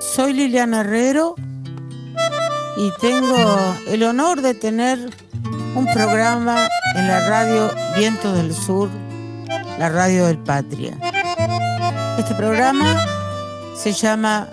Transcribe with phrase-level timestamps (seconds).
[0.00, 1.34] Soy Liliana Herrero
[2.76, 3.36] y tengo
[3.88, 4.98] el honor de tener
[5.74, 8.90] un programa en la radio Viento del Sur,
[9.78, 10.96] la radio del Patria.
[12.18, 13.04] Este programa
[13.76, 14.48] se llama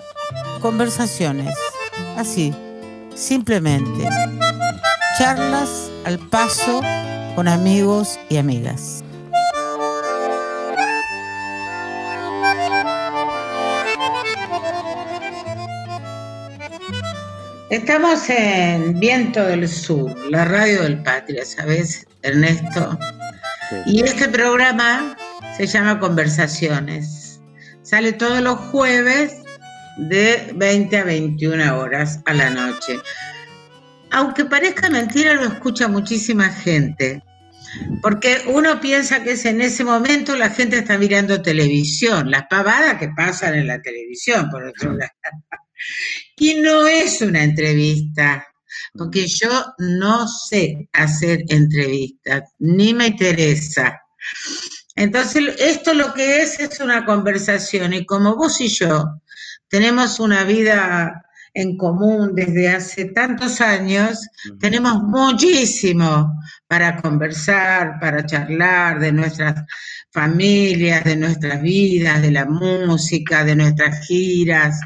[0.60, 1.56] Conversaciones,
[2.16, 2.52] así,
[3.14, 4.08] simplemente.
[5.18, 6.80] Charlas al paso
[7.36, 9.04] con amigos y amigas.
[17.72, 22.98] Estamos en Viento del Sur, la radio del Patria, ¿sabes, Ernesto?
[23.86, 25.16] Y este programa
[25.56, 27.40] se llama Conversaciones.
[27.80, 29.38] Sale todos los jueves
[29.96, 33.00] de 20 a 21 horas a la noche.
[34.10, 37.22] Aunque parezca mentira, lo escucha muchísima gente.
[38.02, 42.98] Porque uno piensa que es en ese momento la gente está mirando televisión, las pavadas
[42.98, 45.10] que pasan en la televisión, por otro lado.
[46.36, 48.46] Y no es una entrevista,
[48.94, 54.00] porque yo no sé hacer entrevistas, ni me interesa.
[54.94, 59.20] Entonces, esto lo que es es una conversación y como vos y yo
[59.68, 64.26] tenemos una vida en común desde hace tantos años,
[64.58, 66.32] tenemos muchísimo
[66.66, 69.64] para conversar, para charlar de nuestras
[70.12, 74.80] familias, de nuestras vidas, de la música, de nuestras giras.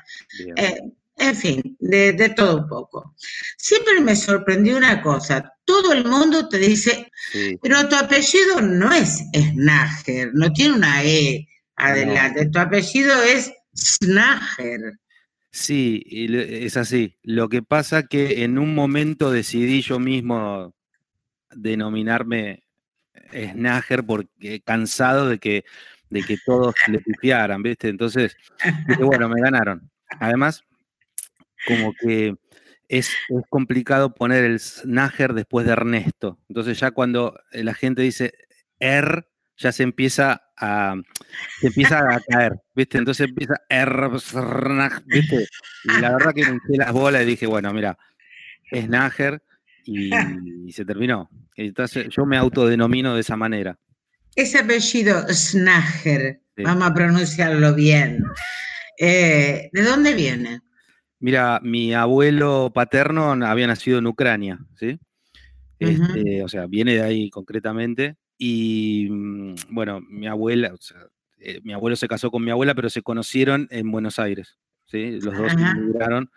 [0.56, 0.80] Eh,
[1.18, 3.14] en fin, de, todo un poco.
[3.56, 7.10] Siempre me sorprendió una cosa, todo el mundo te dice,
[7.62, 14.98] pero tu apellido no es Snager, no tiene una E adelante, tu apellido es Snager.
[15.50, 17.16] Sí, es así.
[17.22, 20.74] Lo que pasa que en un momento decidí yo mismo
[21.50, 22.65] denominarme
[23.32, 25.64] Snager porque cansado de que,
[26.10, 27.88] de que todos le pifiaran, ¿viste?
[27.88, 28.36] Entonces,
[28.98, 29.90] bueno, me ganaron.
[30.20, 30.64] Además,
[31.66, 32.36] como que
[32.88, 33.10] es,
[33.48, 36.38] complicado poner el Snager después de Ernesto.
[36.48, 38.32] Entonces ya cuando la gente dice
[38.78, 40.94] Er, ya se empieza a,
[41.60, 42.98] se empieza a caer, ¿viste?
[42.98, 44.10] Entonces empieza Er,
[45.06, 45.48] ¿viste?
[45.84, 47.98] Y la verdad que me hice las bolas y dije, bueno, mira,
[48.72, 49.42] Snager
[49.84, 50.10] y,
[50.66, 51.30] y se terminó.
[51.56, 53.78] Entonces yo me autodenomino de esa manera.
[54.34, 58.22] Ese apellido Snager, vamos a pronunciarlo bien.
[58.98, 60.60] Eh, ¿De dónde viene?
[61.18, 64.98] Mira, mi abuelo paterno había nacido en Ucrania, ¿sí?
[65.78, 68.16] Este, o sea, viene de ahí concretamente.
[68.38, 70.98] Y mm, bueno, mi abuela, o sea,
[71.38, 75.20] eh, mi abuelo se casó con mi abuela, pero se conocieron en Buenos Aires, ¿sí?
[75.20, 76.30] Los dos emigraron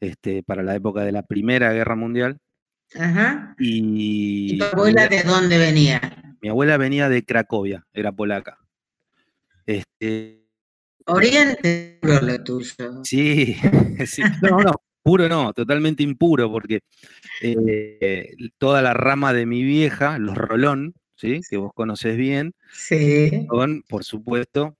[0.00, 2.38] este, para la época de la Primera Guerra Mundial.
[2.98, 3.54] Ajá.
[3.58, 6.36] Y, tu abuela de dónde venía?
[6.40, 8.58] Mi abuela venía de Cracovia, era polaca.
[9.66, 10.42] Este,
[11.06, 13.04] Oriente lo tuyo.
[13.04, 13.56] Sí,
[14.06, 16.80] sí, no, no, puro no, totalmente impuro, porque
[17.40, 21.40] eh, toda la rama de mi vieja, los Rolón, ¿sí?
[21.48, 22.54] que vos conoces bien,
[23.48, 24.76] son, por supuesto,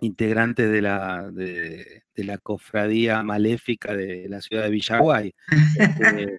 [0.00, 5.34] integrantes de la, de, la cofradía maléfica de la ciudad de Villaguay.
[5.78, 6.38] Este,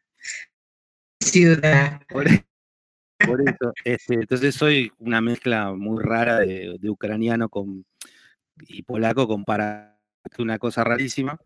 [1.23, 2.01] ciudad.
[2.09, 7.85] Por, eso, este, entonces soy una mezcla muy rara de ucraniano con
[8.67, 9.97] y polaco compara
[10.37, 11.39] una cosa rarísima.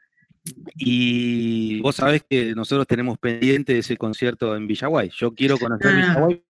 [0.76, 5.10] Y vos sabés que nosotros tenemos pendiente ese concierto en Villaguay.
[5.16, 6.44] Yo quiero conocer ah, Villaguay,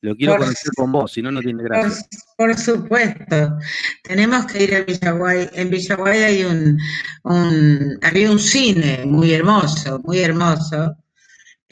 [0.00, 2.04] lo quiero conocer con vos, si no, no tiene gracia.
[2.36, 3.56] Por, supuesto,
[4.02, 5.48] tenemos que ir a Villaguay.
[5.52, 6.78] En Villaguay hay un,
[7.22, 10.96] un, había un cine muy hermoso, muy hermoso,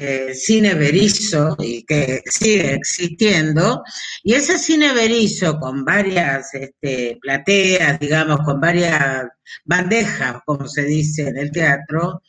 [0.05, 3.83] eh, cine Berizo y que sigue existiendo,
[4.25, 9.27] y ese cine Berizo con varias este, plateas, digamos, con varias
[9.65, 12.23] bandejas, como se dice en el teatro,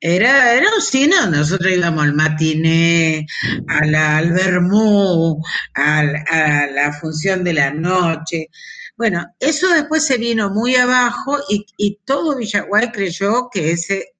[0.00, 3.26] era, era un cine nosotros íbamos al matiné,
[3.68, 5.40] al vermú,
[5.74, 8.48] a, la función de la noche.
[8.96, 14.11] Bueno, eso después se vino muy abajo y, y todo Villaguay creyó que ese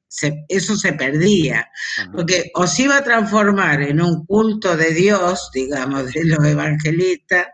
[0.49, 1.71] eso se perdía,
[2.13, 7.47] porque o se iba a transformar en un culto de Dios, digamos, de los evangelistas,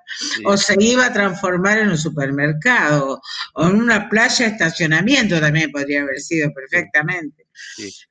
[0.44, 3.20] o se iba a transformar en un supermercado,
[3.54, 7.46] o en una playa de estacionamiento también podría haber sido perfectamente.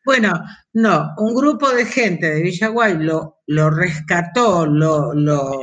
[0.06, 0.34] Bueno,
[0.74, 5.60] no, un grupo de gente de Villaguay lo, lo rescató, lo, lo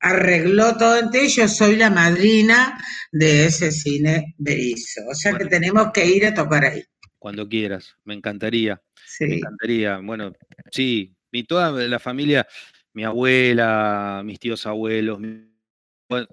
[0.00, 2.78] arregló todo entre ellos, soy la madrina
[3.12, 6.82] de ese cine Berizo, o sea que tenemos que ir a tocar ahí
[7.20, 8.82] cuando quieras, me encantaría.
[9.20, 9.98] Me encantaría.
[9.98, 10.32] Bueno,
[10.72, 12.48] sí, mi, toda la familia,
[12.94, 15.20] mi abuela, mis tíos abuelos,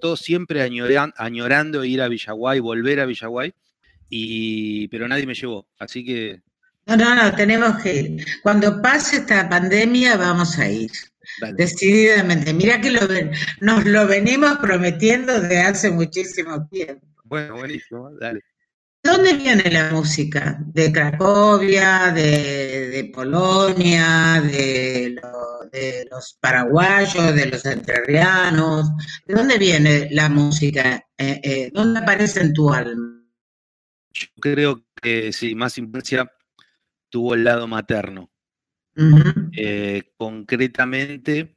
[0.00, 3.54] todos siempre añorando ir a Villaguay, volver a Villaguay.
[4.08, 6.42] y, pero nadie me llevó, así que...
[6.86, 8.26] No, no, no, tenemos que ir.
[8.42, 10.90] Cuando pase esta pandemia vamos a ir.
[11.54, 12.54] Decididamente.
[12.54, 13.00] Mira que lo,
[13.60, 17.06] nos lo venimos prometiendo desde hace muchísimo tiempo.
[17.24, 18.40] Bueno, buenísimo, dale.
[19.02, 20.58] ¿Dónde viene la música?
[20.60, 25.20] ¿De Cracovia, de, Polonia, de,
[26.10, 28.90] los paraguayos, de los entrerrianos?
[29.24, 31.06] ¿De dónde viene la música?
[31.16, 33.24] Eh, eh, ¿Dónde aparece en tu alma?
[34.12, 36.30] Yo creo que sí, más influencia
[37.08, 38.30] tuvo el lado materno.
[39.56, 41.56] Eh, concretamente,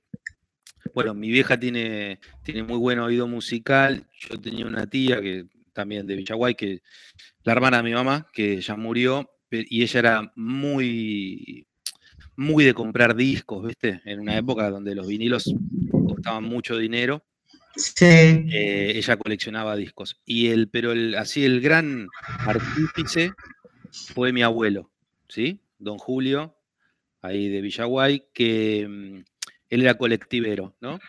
[0.93, 4.07] bueno, mi vieja tiene, tiene muy buen oído musical.
[4.19, 6.81] Yo tenía una tía que también de Villaguay, que
[7.43, 11.67] la hermana de mi mamá, que ya murió, y ella era muy,
[12.35, 14.01] muy de comprar discos, ¿viste?
[14.05, 15.53] En una época donde los vinilos
[16.07, 17.23] costaban mucho dinero.
[17.75, 18.05] Sí.
[18.05, 20.19] Eh, ella coleccionaba discos.
[20.25, 22.07] Y el, pero el, así el gran
[22.39, 23.33] artífice
[24.13, 24.89] fue mi abuelo,
[25.27, 25.59] ¿sí?
[25.79, 26.55] Don Julio,
[27.21, 29.23] ahí de Villaguay, que mm,
[29.69, 30.99] él era colectivero, ¿no?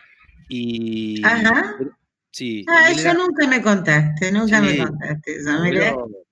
[0.49, 1.77] Y Ajá.
[2.31, 2.65] Sí.
[2.67, 6.22] Ah, eso nunca me contaste, nunca me contaste eso.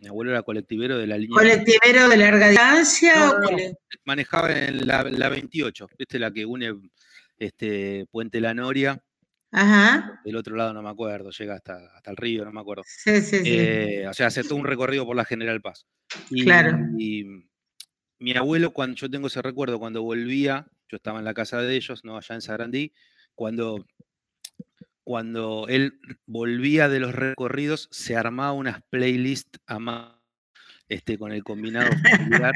[0.00, 1.36] Mi abuelo, era colectivero de la línea.
[1.36, 3.34] ¿Colectivero de larga distancia?
[4.04, 6.18] manejaba en la, 28, ¿viste?
[6.18, 6.74] La que une
[7.38, 9.02] este, Puente La Noria.
[9.52, 10.20] Ajá.
[10.24, 12.82] Del otro lado no me acuerdo, llega hasta, hasta el río, no me acuerdo.
[12.86, 13.58] Sí, sí, sí.
[13.58, 15.86] Eh, o sea, hace todo un recorrido por la General Paz.
[16.44, 16.78] claro.
[16.96, 17.26] Y
[18.18, 21.76] mi abuelo, cuando yo tengo ese recuerdo, cuando volvía, yo estaba en la casa de
[21.76, 22.16] ellos, ¿no?
[22.16, 22.92] Allá en Sarandí,
[23.34, 23.84] cuando
[25.10, 30.22] cuando él volvía de los recorridos, se armaba unas playlists a
[30.88, 32.54] este, con el combinado familiar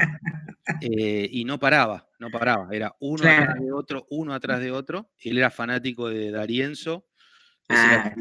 [0.79, 5.11] eh, y no paraba, no paraba, era uno atrás de otro, uno atrás de otro.
[5.17, 7.05] Él era fanático de Darienzo,
[7.67, 8.15] ah,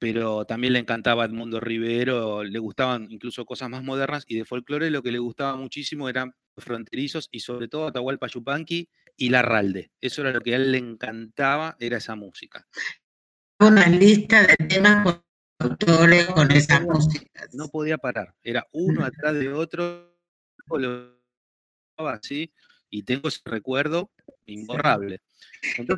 [0.00, 4.90] pero también le encantaba Edmundo Rivero, le gustaban incluso cosas más modernas y de folclore
[4.90, 9.92] lo que le gustaba muchísimo eran fronterizos y sobre todo Atahualpa Yupanqui y Larralde.
[10.00, 12.66] Eso era lo que a él le encantaba, era esa música
[13.60, 15.22] una lista de temas con
[15.58, 17.48] autores con esas músicas.
[17.52, 20.16] No podía parar, era uno atrás de otro,
[20.68, 21.20] lo
[22.08, 22.52] así,
[22.88, 24.10] y tengo ese recuerdo
[24.46, 25.20] imborrable.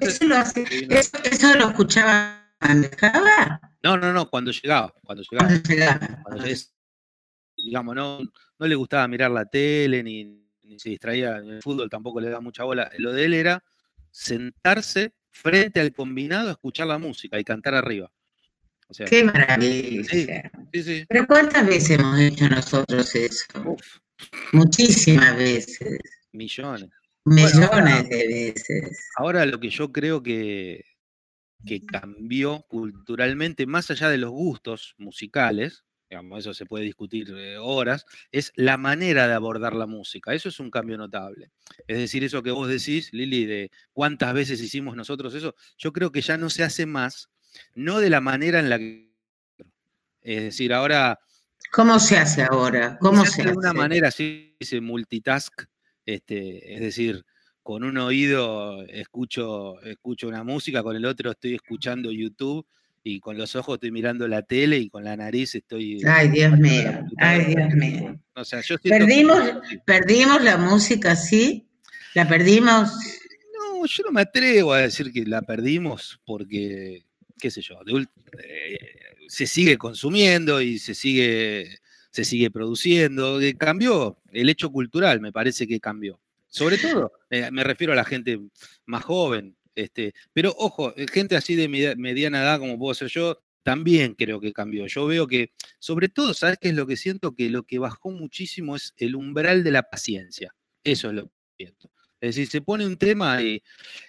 [0.00, 3.60] ¿Eso, lo ¿Eso, lo escuchaba manejaba?
[3.82, 5.48] No, no, no, cuando llegaba, cuando llegaba.
[6.22, 6.68] Cuando llegaba.
[7.56, 8.20] digamos, no,
[8.58, 10.24] no le gustaba mirar la tele, ni,
[10.64, 12.90] ni se distraía en el fútbol, tampoco le daba mucha bola.
[12.98, 13.62] Lo de él era
[14.10, 18.12] sentarse frente al combinado a escuchar la música y cantar arriba.
[19.08, 20.50] Qué maravilla.
[21.08, 23.46] Pero ¿cuántas veces hemos hecho nosotros eso?
[24.52, 25.98] Muchísimas veces.
[26.32, 26.90] Millones.
[27.24, 29.08] Millones de veces.
[29.16, 30.84] Ahora lo que yo creo que,
[31.66, 37.56] que cambió culturalmente, más allá de los gustos musicales, digamos, eso se puede discutir eh,
[37.56, 40.34] horas, es la manera de abordar la música.
[40.34, 41.52] Eso es un cambio notable.
[41.86, 46.12] Es decir, eso que vos decís, Lili, de cuántas veces hicimos nosotros eso, yo creo
[46.12, 47.30] que ya no se hace más,
[47.74, 49.10] no de la manera en la que...
[50.20, 51.18] Es decir, ahora...
[51.72, 52.98] ¿Cómo se hace ahora?
[53.00, 53.50] ¿Cómo se, hace?
[53.50, 55.62] De una manera así, se multitask,
[56.04, 57.24] este, es decir,
[57.62, 62.66] con un oído escucho, escucho una música, con el otro estoy escuchando YouTube
[63.04, 66.02] y con los ojos estoy mirando la tele y con la nariz estoy.
[66.06, 68.20] Ay, Dios mío, ay, Dios mío.
[68.34, 69.40] O sea, yo perdimos,
[69.84, 71.66] perdimos la música, ¿sí?
[72.14, 72.90] ¿La perdimos?
[73.54, 77.04] No, yo no me atrevo a decir que la perdimos porque,
[77.38, 78.78] qué sé yo, eh,
[79.28, 81.78] se sigue consumiendo y se sigue,
[82.10, 83.40] se sigue produciendo.
[83.58, 86.20] Cambió el hecho cultural, me parece que cambió.
[86.48, 88.38] Sobre todo, eh, me refiero a la gente
[88.84, 93.38] más joven, este, pero ojo, eh, gente así de mediana edad como puedo ser yo,
[93.62, 94.86] también creo que cambió.
[94.86, 97.34] Yo veo que, sobre todo, ¿sabes qué es lo que siento?
[97.34, 100.54] Que lo que bajó muchísimo es el umbral de la paciencia.
[100.84, 101.90] Eso es lo que siento.
[102.20, 103.62] Es decir, se pone un tema y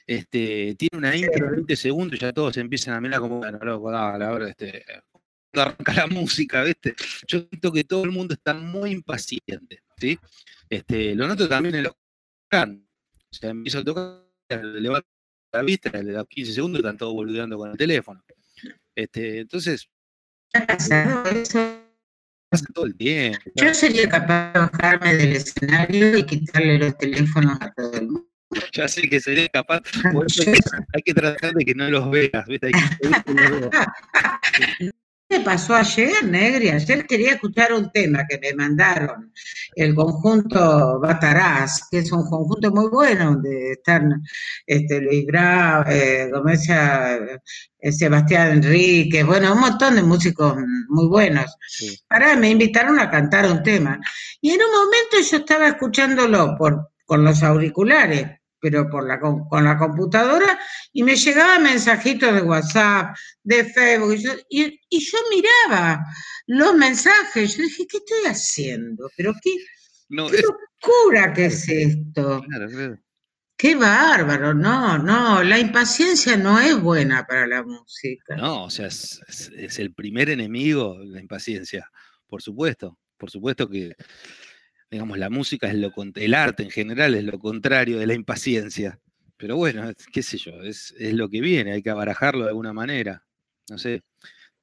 [0.05, 3.57] este, tiene una intro de 20 segundos y ya todos empiezan a mirar como, bueno,
[3.59, 4.85] loco, dale, ahora este,
[5.53, 6.95] arranca la música, ¿viste?
[7.27, 10.19] Yo siento que todo el mundo está muy impaciente, ¿sí?
[10.69, 11.93] Este, lo noto también en los
[12.47, 12.87] cantos.
[13.31, 14.23] O sea, empiezo a tocar,
[14.63, 15.07] levanto
[15.53, 18.23] la vista, le da 15 segundos y están todos boludeando con el teléfono.
[18.95, 19.89] Este, entonces.
[20.51, 21.23] Pasa
[22.73, 23.39] todo el tiempo.
[23.55, 28.27] Yo sería capaz de bajarme del escenario y quitarle los teléfonos a todo el mundo.
[28.71, 29.81] Ya sé que sería capaz.
[30.93, 32.45] hay que tratar de que no los veas.
[32.47, 32.71] ¿viste?
[35.33, 36.69] me pasó ayer, Negri?
[36.69, 39.33] Ayer quería escuchar un tema que me mandaron
[39.75, 44.21] el conjunto Batarás, que es un conjunto muy bueno, donde están
[44.67, 46.29] este, Luis Bravo, eh,
[47.79, 50.55] eh, Sebastián Enrique, bueno, un montón de músicos
[50.89, 51.57] muy buenos.
[52.07, 53.99] Para me invitaron a cantar un tema.
[54.39, 59.65] Y en un momento yo estaba escuchándolo por, con los auriculares pero por la, con
[59.65, 60.57] la computadora,
[60.93, 64.15] y me llegaban mensajitos de WhatsApp, de Facebook,
[64.47, 66.01] y yo, miraba
[66.47, 69.11] los mensajes, yo dije, ¿qué estoy haciendo?
[69.17, 69.51] ¿Pero qué,
[70.07, 72.41] locura que es esto?
[73.57, 78.37] Qué bárbaro, no, no, la impaciencia no es buena para la música.
[78.37, 79.19] No, o sea, es,
[79.57, 81.91] es el primer enemigo, la impaciencia,
[82.27, 83.93] por supuesto, por supuesto que
[84.93, 88.99] digamos, la música es lo el arte en general es lo contrario de la impaciencia.
[89.37, 93.25] Pero bueno, qué sé yo, es, lo que viene, hay que abarajarlo de alguna manera.
[93.69, 94.03] No sé.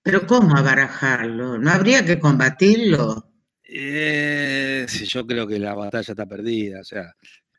[0.02, 1.58] Pero ¿cómo abarajarlo?
[1.58, 3.32] ¿No habría que combatirlo?
[3.64, 7.12] Eh, yo creo que la batalla está perdida, o sea,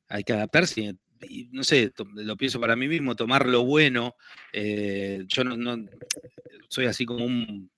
[0.07, 0.95] hay que adaptarse
[1.27, 4.15] y, no sé, lo pienso para mí mismo, tomar lo bueno.
[4.53, 5.87] Eh, yo no,
[6.69, 7.69] soy así como un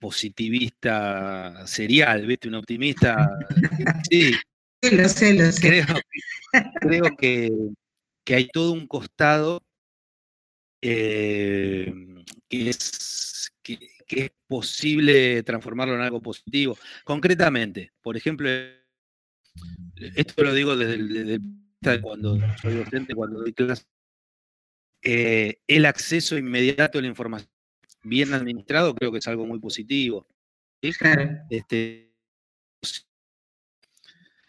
[0.00, 2.48] positivista serial, ¿viste?
[2.48, 3.38] Un optimista.
[4.10, 4.34] Sí.
[4.90, 5.84] Lo sé, lo sé.
[6.80, 7.52] Creo, que,
[8.26, 9.62] hay todo un costado
[10.80, 11.92] eh,
[12.48, 13.78] que, es, que,
[14.08, 16.78] es posible transformarlo en algo positivo.
[17.04, 18.48] Concretamente, por ejemplo,
[19.96, 21.42] esto lo digo desde, el,
[22.00, 23.86] cuando soy docente, cuando doy clases,
[25.02, 27.50] eh, el acceso inmediato a la información
[28.02, 30.26] bien administrado, creo que es algo muy positivo.
[31.50, 32.12] Este,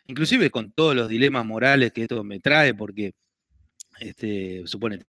[0.08, 3.13] inclusive con todos los dilemas morales que esto me trae, porque
[4.00, 5.03] este, supone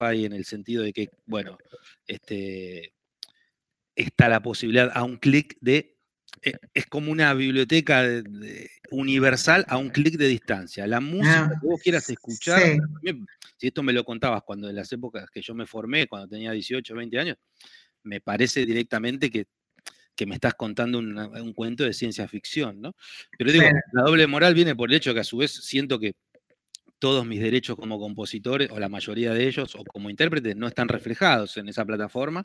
[0.00, 1.58] hay en el sentido de que, bueno,
[2.06, 2.92] este,
[3.96, 5.97] está la posibilidad a un clic de
[6.42, 8.04] es como una biblioteca
[8.90, 10.86] universal a un clic de distancia.
[10.86, 12.78] La música ah, que vos quieras escuchar,
[13.56, 16.52] si esto me lo contabas cuando en las épocas que yo me formé, cuando tenía
[16.52, 17.36] 18, 20 años,
[18.04, 19.46] me parece directamente que,
[20.26, 22.96] me estás contando un cuento de ciencia ficción, ¿no?
[23.38, 26.16] Pero digo, la doble moral viene por el hecho que a su vez siento que
[26.98, 30.88] todos mis derechos como compositores, o la mayoría de ellos, o como intérprete, no están
[30.88, 32.44] reflejados en esa plataforma.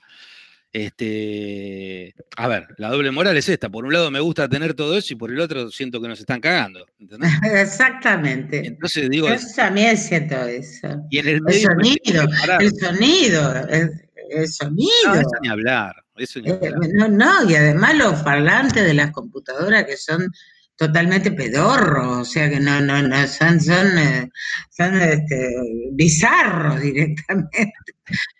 [0.74, 3.70] Este, a ver, la doble moral es esta.
[3.70, 6.20] Por un lado me gusta tener todo eso y por el otro siento que nos
[6.20, 6.84] están cagando.
[7.44, 8.66] Exactamente.
[8.66, 9.30] Entonces digo.
[9.30, 10.88] Yo también siento eso.
[11.12, 12.24] Y en el, medio sonido,
[12.60, 14.90] el sonido, el, sonido.
[15.06, 15.96] No, eso ni hablar.
[16.16, 16.90] Eso ni eh, hablar.
[16.96, 20.28] no, no, y además los parlantes de las computadoras que son
[20.76, 24.28] totalmente pedorros, o sea que no, no, no, son, son, eh,
[24.72, 25.56] son este,
[25.92, 27.70] bizarros directamente.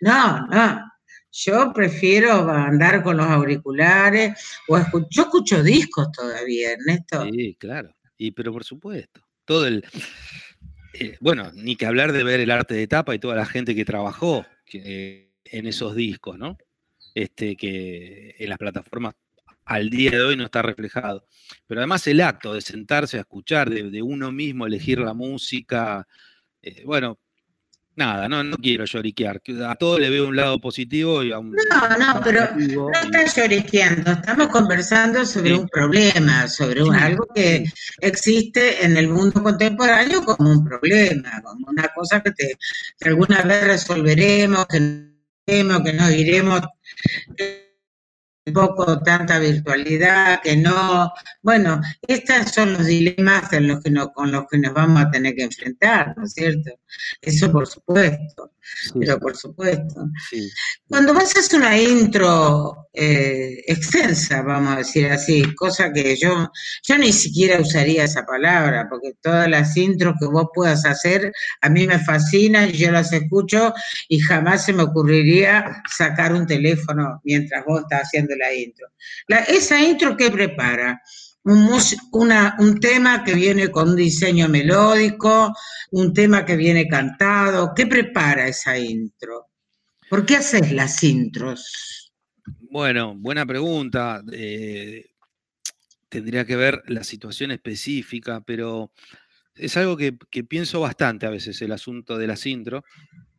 [0.00, 0.93] No, no.
[1.36, 7.24] Yo prefiero andar con los auriculares o escucho, yo escucho discos todavía, Ernesto.
[7.24, 7.94] Sí, claro.
[8.16, 9.84] Y pero por supuesto, todo el
[10.94, 13.74] eh, bueno, ni que hablar de ver el arte de tapa y toda la gente
[13.74, 16.56] que trabajó en esos discos, ¿no?
[17.14, 19.14] Este, que en las plataformas
[19.64, 21.26] al día de hoy no está reflejado.
[21.66, 26.06] Pero además el acto de sentarse a escuchar, de, uno mismo elegir la música,
[26.62, 27.18] eh, bueno,
[27.96, 29.40] Nada, no, no quiero lloriquear.
[29.68, 31.52] A todo le veo un lado positivo y a un.
[31.52, 34.10] No, no, pero no estás lloriqueando.
[34.10, 37.64] Estamos conversando sobre un problema, sobre algo que
[38.00, 42.56] existe en el mundo contemporáneo como un problema, como una cosa que, te,
[42.98, 45.10] que alguna vez resolveremos, que,
[45.46, 46.62] que nos iremos
[48.52, 51.10] poco tanta virtualidad, que no,
[51.42, 55.10] bueno, estos son los dilemas en los que no, con los que nos vamos a
[55.10, 56.70] tener que enfrentar, ¿no es cierto?
[57.22, 58.52] Eso por supuesto,
[58.98, 60.08] pero por supuesto.
[60.88, 66.50] Cuando vas a hacer una intro eh, extensa, vamos a decir así, cosa que yo,
[66.82, 71.32] yo ni siquiera usaría esa palabra, porque todas las intros que vos puedas hacer
[71.62, 73.72] a mí me fascinan, yo las escucho
[74.08, 78.88] y jamás se me ocurriría sacar un teléfono mientras vos estás haciendo la intro.
[79.48, 81.00] esa intro que prepara
[81.44, 81.68] un,
[82.12, 85.52] una, un tema que viene con un diseño melódico,
[85.90, 87.72] un tema que viene cantado.
[87.74, 89.48] ¿Qué prepara esa intro?
[90.08, 92.12] ¿Por qué haces las intros?
[92.70, 94.22] Bueno, buena pregunta.
[94.32, 95.06] Eh,
[96.08, 98.92] tendría que ver la situación específica, pero
[99.54, 100.12] es algo que,
[100.44, 102.84] pienso bastante a veces, el asunto de las intros.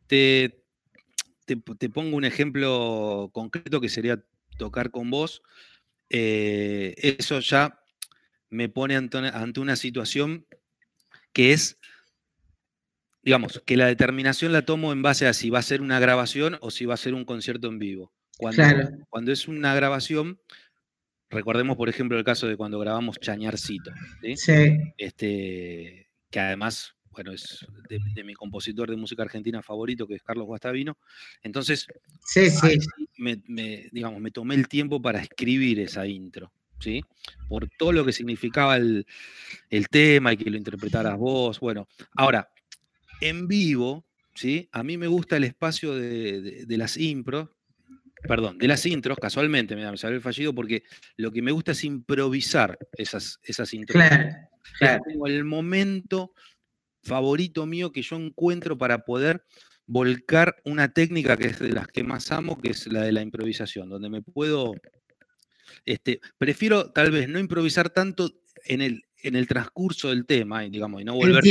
[0.06, 0.64] Te,
[1.44, 4.22] te, pongo un ejemplo concreto que sería
[4.56, 5.42] tocar con vos.
[6.10, 7.80] Eh, eso ya
[8.50, 10.46] me pone ante una situación
[11.32, 11.78] que es,
[13.22, 16.58] digamos, que la determinación la tomo en base a si va a ser una grabación
[16.60, 18.12] o si va a ser un concierto en vivo.
[18.38, 18.62] Cuando,
[19.08, 20.40] cuando es una grabación,
[21.30, 23.90] recordemos, por ejemplo, el caso de cuando grabamos Chañarcito,
[24.22, 24.34] ¿sí?
[24.96, 30.46] Este, que además, bueno, es de, mi compositor de música argentina favorito, que es Carlos
[30.46, 30.98] Guastavino.
[31.42, 31.86] Entonces,
[32.24, 32.78] sí, sí.
[33.18, 33.36] Me,
[33.92, 36.52] digamos, me tomé el tiempo para escribir esa intro.
[36.78, 37.02] ¿Sí?
[37.48, 39.06] Por todo lo que significaba el,
[39.90, 41.58] tema y que lo interpretaras vos.
[41.58, 42.50] Bueno, ahora,
[43.22, 44.04] en vivo,
[44.34, 44.68] ¿sí?
[44.72, 47.48] A mí me gusta el espacio de, de las impros,
[48.26, 50.82] perdón, de las intros, casualmente me, salió el fallido porque
[51.16, 54.02] lo que me gusta es improvisar esas, esas intros.
[54.78, 56.32] Claro, el momento
[57.02, 59.44] favorito mío que yo encuentro para poder
[59.86, 63.22] volcar una técnica que es de las que más amo, que es la de la
[63.22, 64.74] improvisación, donde me puedo,
[65.84, 68.30] este, prefiero tal vez no improvisar tanto
[68.64, 71.42] en el, en el transcurso del tema, y, digamos, y no volver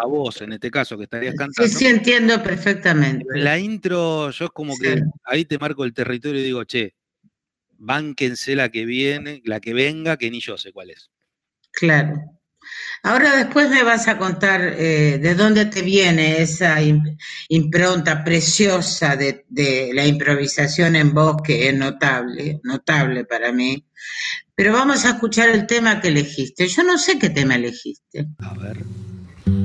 [0.00, 1.68] a vos, en este caso, que estarías cantando.
[1.68, 3.24] Sí, sí, entiendo perfectamente.
[3.34, 6.94] La intro, yo es como que ahí te marco el territorio y digo, che,
[7.76, 11.10] bánquense la que viene, la que venga, que ni yo sé cuál es.
[11.72, 12.39] Claro.
[13.02, 16.78] Ahora después me vas a contar eh, de dónde te viene esa
[17.48, 23.86] impronta preciosa de, de, la improvisación en voz, que es notable, notable para mí.
[24.54, 26.68] Pero vamos a escuchar el tema que elegiste.
[26.68, 28.26] Yo no sé qué tema elegiste.
[28.38, 28.84] A ver.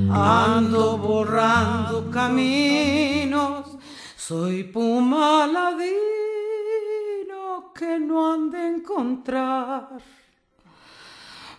[0.09, 3.77] Ando borrando caminos,
[4.15, 5.95] soy puma ladino
[7.77, 9.89] que no han de encontrar.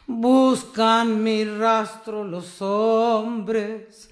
[0.06, 4.10] Buscan mi rastro los hombres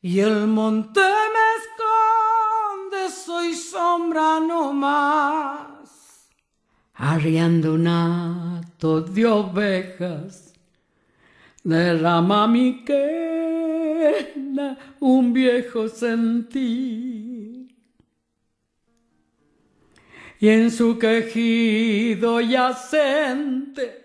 [0.00, 5.52] y el monte me esconde, soy sombra no más
[7.02, 10.54] arriando un de ovejas,
[11.64, 17.74] derrama mi quena un viejo sentir.
[20.38, 24.01] Y en su quejido yacente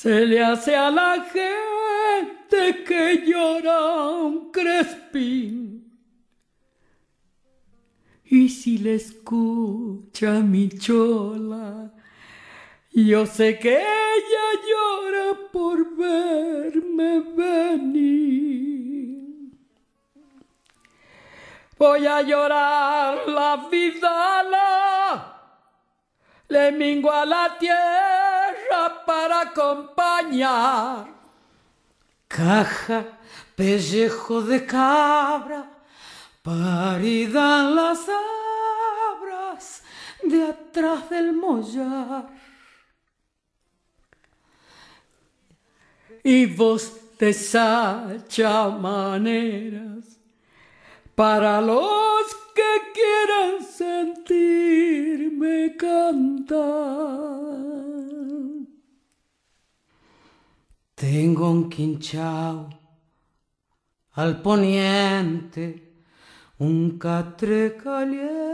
[0.00, 5.84] se le hace a la gente que llora un crespín.
[8.24, 11.92] Y si le escucha mi chola,
[12.92, 18.70] yo sé que ella llora por verme venir.
[21.76, 24.16] Voy a llorar la vida,
[26.48, 28.49] le mingo a la tierra
[29.06, 31.08] para acompañar.
[32.28, 33.04] Caja,
[33.56, 35.68] pellejo de cabra,
[36.42, 39.82] parida en las abras
[40.22, 42.40] de atrás del mollar.
[46.22, 50.18] y vos te sacha maneras
[51.14, 52.62] para los que
[52.94, 57.89] quieran sentirme cantar.
[61.00, 62.68] Tengo un quinchao
[64.12, 65.94] al poniente,
[66.58, 68.44] un catre caliente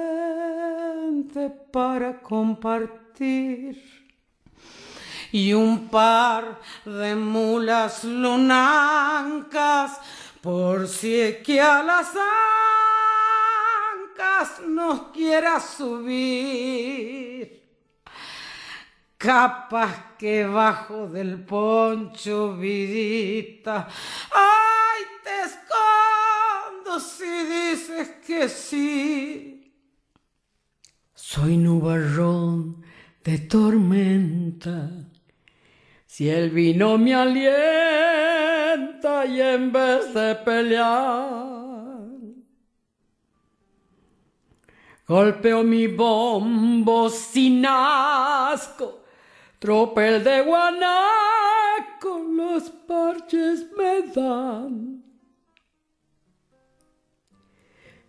[1.73, 3.83] para compartir
[5.33, 9.99] y un par de mulas lunancas
[10.41, 12.13] por si que a las
[14.07, 17.56] ancas nos quiera subir.
[19.19, 23.89] Capaz que bajo del poncho vidita,
[24.31, 29.73] ay, te escondo si dices que sí.
[31.15, 32.85] Soy nubarrón
[33.25, 34.91] de tormenta.
[36.05, 37.67] Si el vino me alienta
[39.27, 42.07] y en vez de pelear,
[45.09, 49.05] golpeo mi bombo sin asco,
[49.67, 55.03] tropel de guanaco, los parches me dan.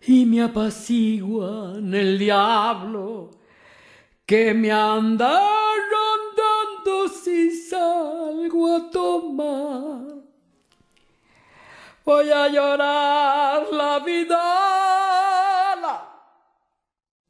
[0.06, 3.32] Y me apaciguan el diablo
[4.24, 5.42] que me anda
[7.24, 10.14] si salgo a tomar.
[12.04, 14.44] Voy a llorar la vida,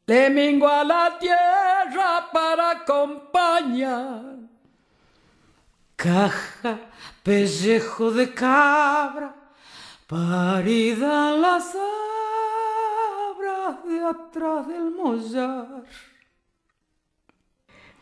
[0.06, 1.67] le mingo a la tierra
[2.32, 4.36] para acompañar.
[5.96, 6.78] Caja,
[7.22, 9.34] pellejo de cabra,
[10.06, 15.84] parida en las abras de atrás del mollar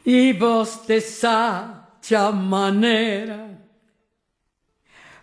[0.04, 3.58] y voz de sacha manera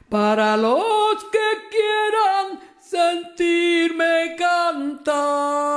[0.10, 5.73] para los que quieran sentirme cantar.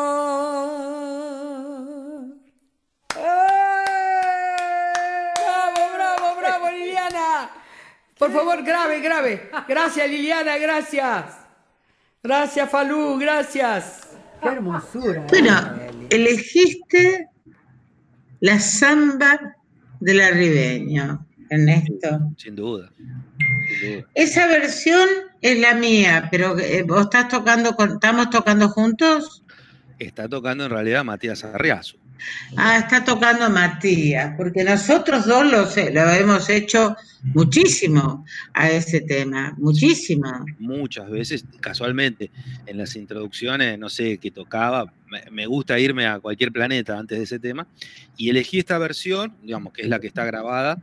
[8.37, 9.51] Favor, grave, grave.
[9.69, 11.37] Gracias, Liliana, gracias.
[12.23, 14.09] Gracias, Falú, gracias.
[14.43, 15.27] Qué hermosura.
[15.29, 15.53] Bueno,
[16.11, 17.29] elegiste
[18.41, 19.57] la samba
[20.01, 22.33] de la Ribeño, Ernesto.
[22.37, 22.91] Sin duda.
[22.97, 24.09] sin duda.
[24.15, 25.09] Esa versión
[25.41, 29.43] es la mía, pero eh, vos estás tocando, con, ¿estamos tocando juntos?
[29.99, 31.97] Está tocando en realidad Matías Arriazo.
[32.57, 35.69] Ah, está tocando Matías, porque nosotros dos lo,
[36.15, 36.97] hemos hecho
[37.35, 38.25] muchísimo
[38.55, 40.45] a ese tema, muchísimo.
[40.59, 42.31] Muchas veces, casualmente,
[42.67, 44.93] en las introducciones, no sé qué tocaba,
[45.31, 47.67] me, gusta irme a cualquier planeta antes de ese tema,
[48.17, 50.79] y elegí esta versión, digamos, que es la que está grabada,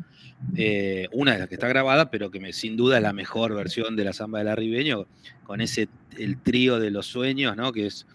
[0.55, 3.95] eh, una de las que está grabada, pero que sin duda es la mejor versión
[3.95, 5.07] de la samba de la Ribeño,
[5.45, 7.71] con ese, el trío de los sueños, ¿no?
[7.71, 8.05] Que es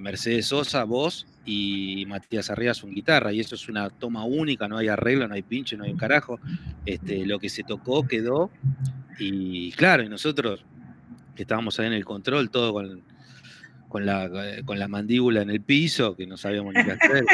[0.00, 4.76] Mercedes Sosa, voz, y Matías Arrias un guitarra, y eso es una toma única, no
[4.76, 6.38] hay arreglo, no hay pinche, no hay un carajo.
[6.84, 8.50] Este, lo que se tocó quedó,
[9.18, 10.64] y claro, y nosotros
[11.34, 13.02] que estábamos ahí en el control, todo con,
[13.88, 14.28] con, la,
[14.64, 17.24] con la mandíbula en el piso, que no sabíamos ni qué hacer,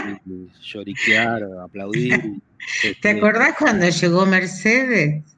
[0.62, 2.20] lloriquear, aplaudir.
[2.82, 5.33] ¿Te este, acordás cuando llegó Mercedes?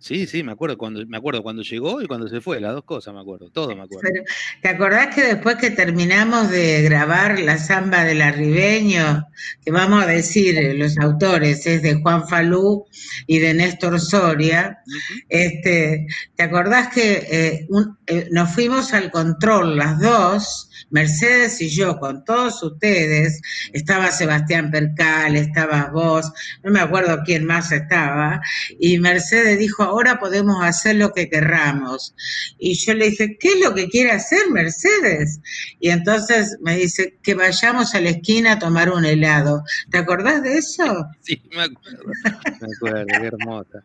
[0.00, 2.84] Sí, sí, me acuerdo cuando me acuerdo cuando llegó y cuando se fue, las dos
[2.84, 4.08] cosas me acuerdo, todo me acuerdo.
[4.12, 4.24] Pero,
[4.62, 9.24] ¿Te acordás que después que terminamos de grabar la samba de la Ribeño,
[9.64, 12.86] que vamos a decir eh, los autores, es de Juan Falú
[13.26, 14.78] y de Néstor Soria,
[15.28, 16.06] este,
[16.36, 21.98] ¿te acordás que eh, un- eh, nos fuimos al control las dos, Mercedes y yo,
[21.98, 23.40] con todos ustedes,
[23.72, 28.40] estaba Sebastián Percal, estabas vos, no me acuerdo quién más estaba,
[28.78, 32.14] y Mercedes dijo, ahora podemos hacer lo que querramos.
[32.58, 35.40] Y yo le dije, ¿qué es lo que quiere hacer Mercedes?
[35.80, 39.62] Y entonces me dice, que vayamos a la esquina a tomar un helado.
[39.90, 41.06] ¿Te acordás de eso?
[41.20, 42.04] Sí, me acuerdo.
[42.60, 43.84] Me acuerdo, qué hermosa.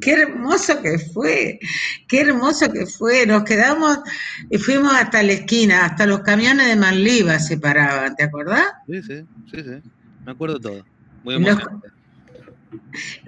[0.00, 1.60] Qué hermoso que fue,
[2.08, 3.26] qué hermoso que fue.
[3.26, 3.98] Nos quedamos
[4.50, 8.66] y fuimos hasta la esquina, hasta los camiones de Manliva se paraban, ¿te acordás?
[8.86, 9.90] Sí, sí, sí, sí.
[10.24, 10.84] Me acuerdo todo.
[11.24, 11.88] Muy emocionante.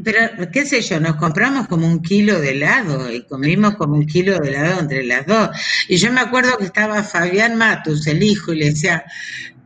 [0.02, 4.06] Pero, qué sé yo, nos compramos como un kilo de helado y comimos como un
[4.06, 5.50] kilo de helado entre las dos.
[5.88, 9.04] Y yo me acuerdo que estaba Fabián Matus, el hijo, y le decía,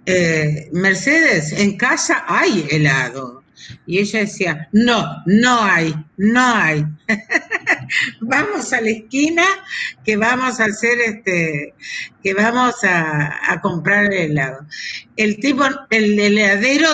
[0.07, 3.45] eh, Mercedes, en casa hay helado.
[3.87, 6.85] Y ella decía, no, no hay, no hay.
[8.21, 9.45] vamos a la esquina
[10.05, 11.75] que vamos a hacer este,
[12.23, 14.67] que vamos a, a comprar el helado.
[15.17, 16.89] El tipo, el heladero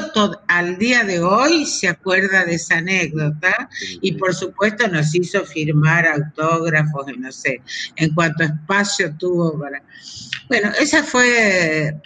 [0.49, 3.69] al día de hoy se acuerda de esa anécdota
[4.01, 7.61] y por supuesto nos hizo firmar autógrafos y no sé,
[7.97, 9.83] en cuanto espacio tuvo para...
[10.49, 12.01] Bueno, esa fue...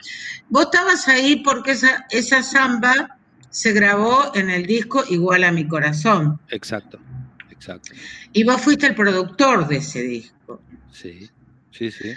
[0.49, 3.19] Vos estabas ahí porque esa, esa samba
[3.51, 6.41] se grabó en el disco Igual a mi corazón.
[6.49, 6.99] Exacto,
[7.59, 7.93] exacto.
[8.33, 10.61] y vos fuiste el productor de ese disco.
[10.93, 11.29] Sí,
[11.71, 12.13] sí, sí.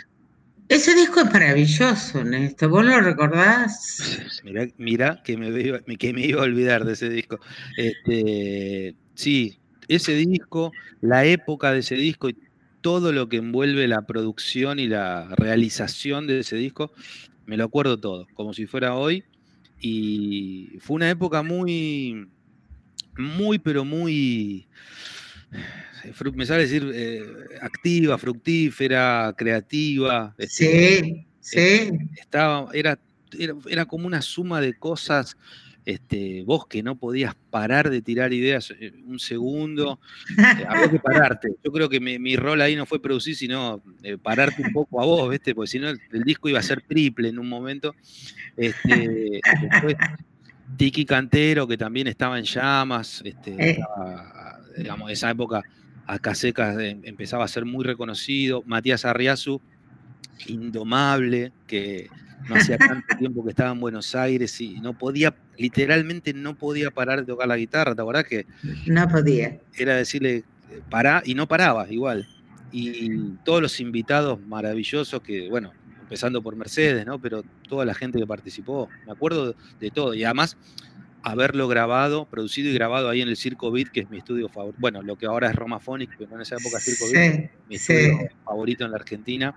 [0.72, 2.70] Ese disco es maravilloso, Néstor.
[2.70, 4.22] ¿Vos lo recordás?
[4.46, 7.40] Mira, mira que, me iba, que me iba a olvidar de ese disco.
[7.76, 12.38] Este, sí, ese disco, la época de ese disco y
[12.80, 16.94] todo lo que envuelve la producción y la realización de ese disco,
[17.46, 19.26] me lo acuerdo todo, como si fuera hoy.
[19.82, 22.30] Y fue una época muy,
[23.18, 24.68] muy, pero muy,
[26.36, 27.24] me sale decir, eh,
[27.62, 30.34] activa, fructífera, creativa.
[30.38, 31.92] este, Sí, sí.
[32.20, 33.00] estaba, era,
[33.38, 35.38] era, era como una suma de cosas,
[35.84, 40.00] este, vos que no podías parar de tirar ideas eh, un segundo,
[40.38, 41.56] eh, había que pararte.
[41.64, 45.02] Yo creo que mi, mi rol ahí no fue producir, sino eh, pararte un poco
[45.02, 45.56] a vos, ¿viste?
[45.56, 47.96] Porque si no, el, el disco iba a ser triple en un momento.
[48.56, 49.96] Este, después,
[50.78, 53.72] Tiki Cantero, que también estaba en llamas, este, Eh.
[53.72, 54.41] estaba,
[54.78, 55.64] digamos, esa época
[56.08, 58.64] acá secas eh, empezaba a ser muy reconocido.
[58.66, 59.62] Matías Arriazu,
[60.48, 62.10] indomable, que
[62.50, 66.92] no hacía tanto tiempo que estaba en Buenos Aires y no podía, literalmente no podía
[66.92, 68.46] parar de tocar la guitarra, ¿te acordás que
[68.88, 69.60] No podía.
[69.78, 72.28] era decirle eh, pará y no paraba igual?
[72.74, 77.20] Y todos los invitados maravillosos que, bueno, empezando por Mercedes, ¿no?
[77.20, 80.14] Pero toda la gente que participó, me acuerdo de todo.
[80.14, 80.56] Y además,
[81.24, 84.78] haberlo grabado, producido y grabado ahí en el Circo Beat, que es mi estudio favorito.
[84.80, 87.78] Bueno, lo que ahora es Roma Phonics, pero en esa época Circo Beat, Sí, mi
[87.78, 87.94] sí.
[87.94, 89.56] estudio favorito en la Argentina.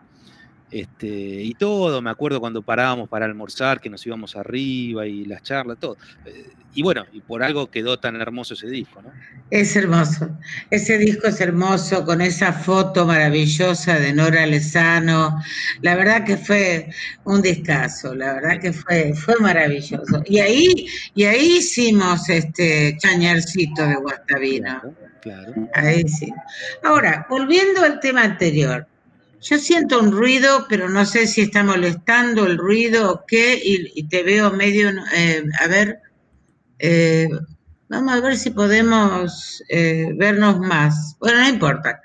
[0.75, 5.43] Este, y todo, me acuerdo cuando parábamos para almorzar, que nos íbamos arriba y las
[5.43, 5.97] charlas, todo.
[6.25, 9.13] Eh, Y bueno, y por algo quedó tan hermoso ese disco, ¿no?
[9.51, 10.37] Es hermoso.
[10.71, 15.41] Ese disco es hermoso con esa foto maravillosa de Nora Lezano.
[15.83, 16.89] La verdad que fue
[17.25, 20.23] un discazo, la verdad que fue, fue maravilloso.
[20.27, 24.81] Y ahí, y ahí hicimos este chañarcito de Guastavino.
[25.21, 25.55] Claro, Claro.
[25.75, 26.29] Ahí sí.
[26.83, 28.87] Ahora, volviendo al tema anterior,
[29.45, 34.09] yo siento un ruido, pero no sé si está molestando el ruido o qué, y,
[34.09, 35.99] te veo medio, eh, a ver,
[36.79, 37.29] eh,
[37.89, 41.17] vamos a ver si podemos eh, vernos más.
[41.21, 42.01] Bueno, no importa,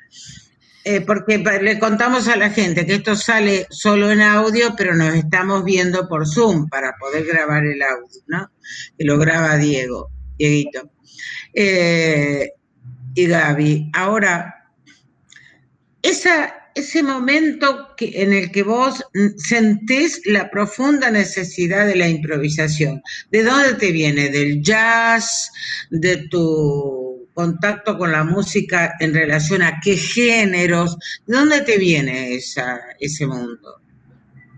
[1.07, 5.63] porque le contamos a la gente que esto sale solo en audio, pero nos estamos
[5.63, 8.51] viendo por Zoom para poder grabar el audio, ¿no?
[8.97, 10.91] Que lo graba Diego, Dieguito.
[11.53, 14.71] y Gaby, ahora,
[16.01, 19.03] esa ese momento en el que vos
[19.37, 23.01] sentís la profunda necesidad de la improvisación.
[23.31, 24.29] ¿De dónde te viene?
[24.29, 25.51] ¿Del jazz?
[25.89, 30.97] ¿De tu contacto con la música en relación a qué géneros?
[31.27, 33.81] ¿De dónde te viene esa, ese mundo?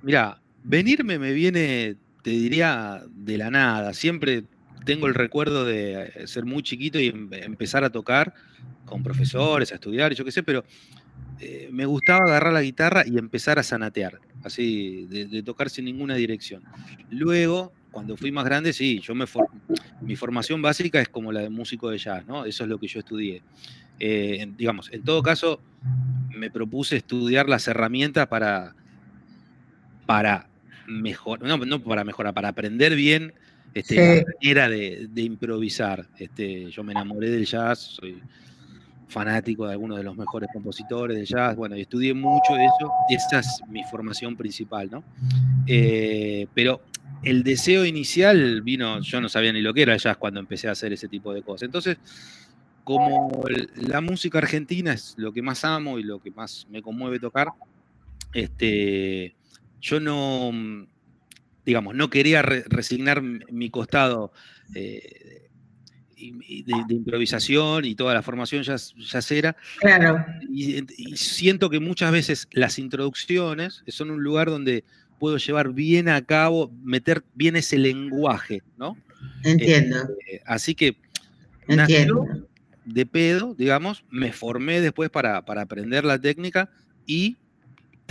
[0.02, 3.94] Mira, venirme me viene, te diría, de la nada.
[3.94, 4.46] Siempre
[4.86, 8.34] tengo el recuerdo de ser muy chiquito y em, empezar a tocar
[8.86, 10.64] con profesores, a estudiar, yo qué sé, pero
[11.44, 16.14] eh, me gustaba agarrar la guitarra y empezar a sanatear, así, de, tocar sin ninguna
[16.14, 16.62] dirección.
[17.10, 19.26] Luego, cuando fui más grande, sí, yo me
[20.02, 22.46] mi formación básica es como la de músico de jazz, ¿no?
[22.46, 23.42] Eso es lo que yo estudié.
[24.00, 25.60] Eh, digamos, en todo caso,
[26.30, 28.76] me propuse estudiar las herramientas para,
[30.06, 30.48] para
[30.86, 33.34] mejorar, no, para mejorar, para aprender bien
[33.74, 36.08] este, la manera de, de, improvisar.
[36.20, 38.22] Este, yo me enamoré del jazz, soy
[39.12, 43.16] fanático de algunos de los mejores compositores de jazz, bueno, y estudié mucho eso, y
[43.16, 45.04] esa es mi formación principal, ¿no?
[45.68, 46.82] Eh, pero
[47.24, 50.68] el deseo inicial vino, yo no sabía ni lo que era el jazz cuando empecé
[50.68, 51.64] a hacer ese tipo de cosas.
[51.64, 51.98] Entonces,
[52.84, 53.44] como
[53.76, 57.50] la música argentina es lo que más amo y lo que más me conmueve tocar,
[58.34, 59.36] este,
[59.80, 60.52] yo no,
[61.66, 64.32] digamos, no quería resignar mi costado
[64.74, 65.41] eh,
[66.30, 70.26] de, improvisación y toda la formación ya, ya Claro.
[70.50, 70.84] Y,
[71.16, 74.84] siento que muchas veces las introducciones son un lugar donde
[75.20, 78.98] puedo llevar bien a cabo, meter bien ese lenguaje, ¿no?
[79.44, 79.98] Entiendo.
[80.28, 80.98] Eh, así que
[81.68, 82.26] Entiendo.
[82.86, 86.70] de pedo, digamos, me formé después para, para aprender la técnica
[87.06, 87.38] y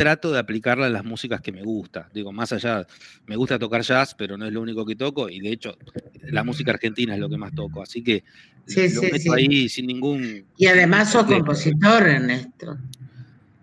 [0.00, 2.08] trato de aplicarla a las músicas que me gusta.
[2.14, 2.86] Digo, más allá,
[3.26, 5.76] me gusta tocar jazz, pero no es lo único que toco, y de hecho,
[6.22, 8.24] la música argentina es lo que más toco, así que
[8.66, 10.46] lo meto ahí sin ningún...
[10.56, 12.78] Y además sos compositor, Ernesto.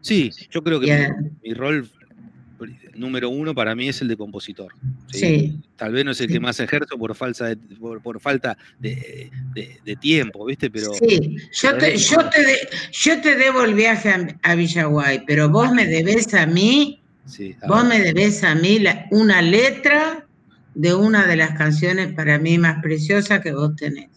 [0.01, 1.89] Sí, yo creo que mi, rol
[2.93, 4.71] número uno para mí es el de compositor.
[5.11, 5.59] ¿Sí?
[5.75, 9.29] Tal vez no es el que más ejerzo por, falsa por, falta de,
[10.01, 10.71] tiempo, ¿viste?
[10.71, 15.71] Pero, sí, yo te, yo, te yo te debo el viaje a, Villaguay, pero vos
[15.71, 17.01] me debes a mí,
[17.67, 20.25] vos me debes a mí una letra
[20.73, 24.09] de una de las canciones para mí más preciosas que vos tenés.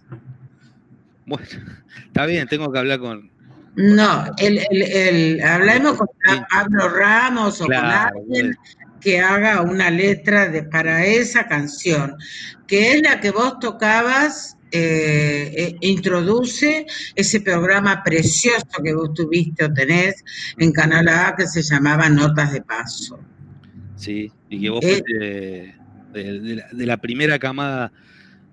[1.26, 1.46] Bueno,
[2.06, 3.30] está bien, tengo que hablar con,
[3.76, 6.08] no, el, el, hablemos con
[6.50, 8.56] Pablo Ramos o con alguien
[9.00, 12.16] que haga una letra de, para esa canción,
[12.66, 16.86] que es la que vos tocabas, eh, eh, introduce
[17.16, 20.24] ese programa precioso que vos tuviste o tenés
[20.58, 23.18] en Canal A que se llamaba Notas de Paso.
[23.96, 25.18] Sí, y que vos eh, fuiste
[26.12, 27.90] de, la, primera camada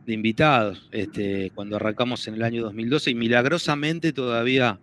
[0.08, 4.80] de invitados, este, cuando arrancamos en el año 2012 y milagrosamente todavía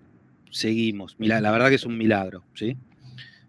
[0.51, 1.17] seguimos.
[1.19, 2.77] La verdad que es un milagro, ¿sí?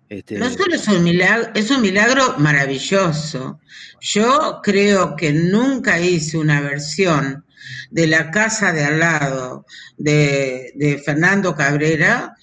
[0.10, 0.38] Este...
[0.38, 3.60] No solo es un milagro, es un milagro maravilloso.
[4.02, 7.46] Yo creo que nunca hice una versión
[7.90, 9.66] de la casa de al lado
[9.98, 12.36] de, Fernando Cabrera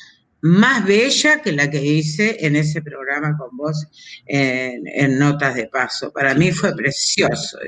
[0.44, 3.86] más bella que la que hice en ese programa con vos
[4.26, 6.12] en, Notas de Paso.
[6.12, 7.58] Para mí fue precioso.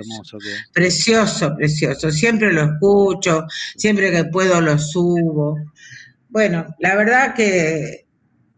[0.72, 2.10] Precioso, precioso.
[2.10, 5.56] Siempre lo escucho, siempre que puedo lo subo.
[6.28, 8.06] Bueno, la verdad que...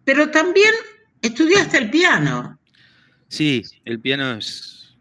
[0.02, 0.72] Pero también
[1.26, 2.58] estudiaste el piano.
[3.28, 4.96] Sí, el piano es,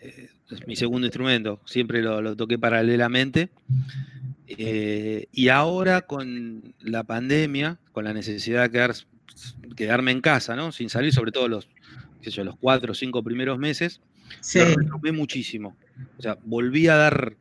[0.00, 0.28] eh,
[0.66, 3.50] mi segundo instrumento, siempre lo, toqué paralelamente.
[4.46, 8.94] Eh, y ahora con la pandemia, con la necesidad de
[9.76, 10.72] quedarme en casa, ¿no?
[10.72, 11.68] Sin salir, sobre todo los,
[12.22, 14.00] los cuatro o cinco primeros meses,
[14.40, 14.60] sí.
[14.76, 15.76] lo muchísimo.
[16.18, 17.36] O sea, volví a dar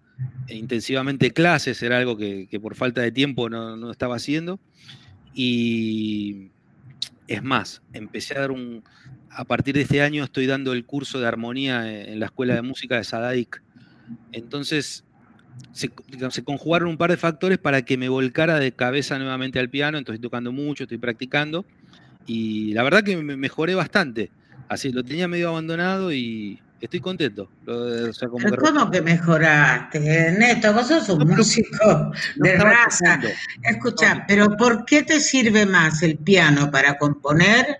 [0.48, 4.60] intensivamente clases, era algo que, por falta de tiempo no, estaba haciendo.
[5.34, 6.52] Y
[7.30, 8.84] es más, empecé a dar un...
[9.30, 12.64] A partir de este año estoy dando el curso de armonía en la Escuela de
[12.64, 13.62] Música de Sadaic.
[14.32, 15.06] Entonces,
[15.72, 15.92] se,
[16.32, 20.00] se, conjugaron un par de factores para que me volcara de cabeza nuevamente al piano.
[20.00, 21.64] Entonces estoy tocando mucho, estoy practicando.
[22.26, 24.32] Y la verdad que me mejoré bastante.
[24.68, 27.50] Así, lo tenía medio abandonado y, estoy contento.
[27.66, 30.00] ¿Cómo que mejoraste?
[30.38, 33.20] Neto, vos sos un músico de raza.
[33.64, 37.80] Escucha, pero ¿por qué te sirve más el piano para componer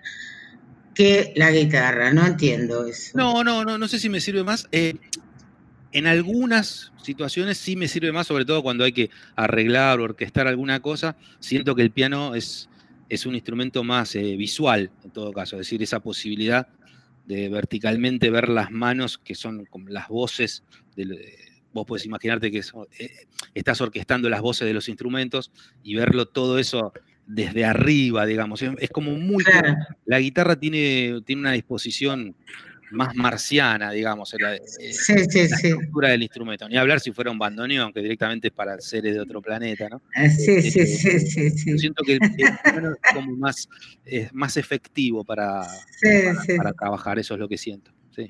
[0.94, 2.12] que la guitarra?
[2.12, 3.12] No entiendo eso.
[3.14, 4.68] No, no, no, no sé si me sirve más.
[4.72, 4.94] Eh,
[5.92, 10.46] en algunas situaciones sí me sirve más, sobre todo cuando hay que arreglar o orquestar
[10.46, 11.16] alguna cosa.
[11.40, 12.68] Siento que el piano es,
[13.08, 16.68] es un instrumento más eh, visual, en todo caso, es decir, esa posibilidad
[17.30, 20.64] de verticalmente ver las manos, que son como las voces.
[20.96, 21.06] De,
[21.72, 23.10] vos puedes imaginarte que eh,
[23.54, 25.52] estás orquestando las voces de los instrumentos
[25.84, 26.92] y verlo todo eso
[27.28, 28.62] desde arriba, digamos.
[28.62, 29.44] Es, como muy...
[30.06, 32.34] La guitarra tiene, tiene una disposición
[32.90, 36.68] más marciana, digamos, en la, estructura del instrumento.
[36.68, 40.02] Ni hablar si fuera un bandoneón, que directamente es para seres de otro planeta, ¿no?
[40.14, 43.68] Ah, sí, este, sí, sí, sí, Siento que el, piano es como más,
[44.04, 45.62] es más efectivo para,
[46.56, 47.92] para, trabajar, eso es lo que siento.
[48.14, 48.26] Sí.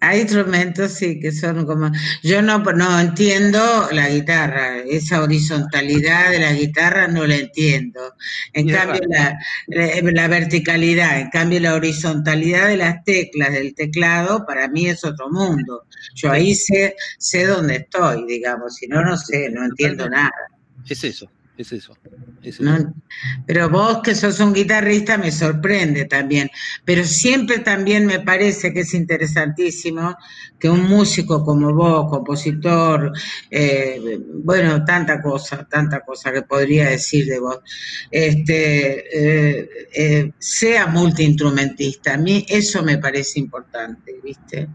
[0.00, 1.90] Hay instrumentos, sí, que son como...
[2.22, 8.14] Yo no, no entiendo la guitarra, esa horizontalidad de la guitarra no la entiendo.
[8.52, 14.68] En cambio, la, la, verticalidad, en cambio, la horizontalidad de las teclas del teclado, para
[14.68, 15.86] mí es otro mundo.
[16.14, 20.32] Yo ahí sé, sé dónde estoy, digamos, si no, no sé, no entiendo nada.
[20.88, 21.96] Es eso es eso.
[23.46, 26.50] pero vos que sos un guitarrista me sorprende también,
[26.84, 30.16] pero siempre también me parece que es interesantísimo
[30.58, 33.12] que un músico como vos, compositor,
[33.50, 37.58] eh, bueno, tanta cosa, tanta cosa que podría decir de vos,
[38.10, 42.14] este, eh, eh, sea multiinstrumentista.
[42.14, 44.68] A mí eso me parece importante, ¿viste?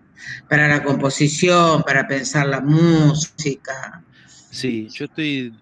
[0.50, 4.04] Para la composición, para pensar la música.
[4.52, 5.54] Sí, yo estoy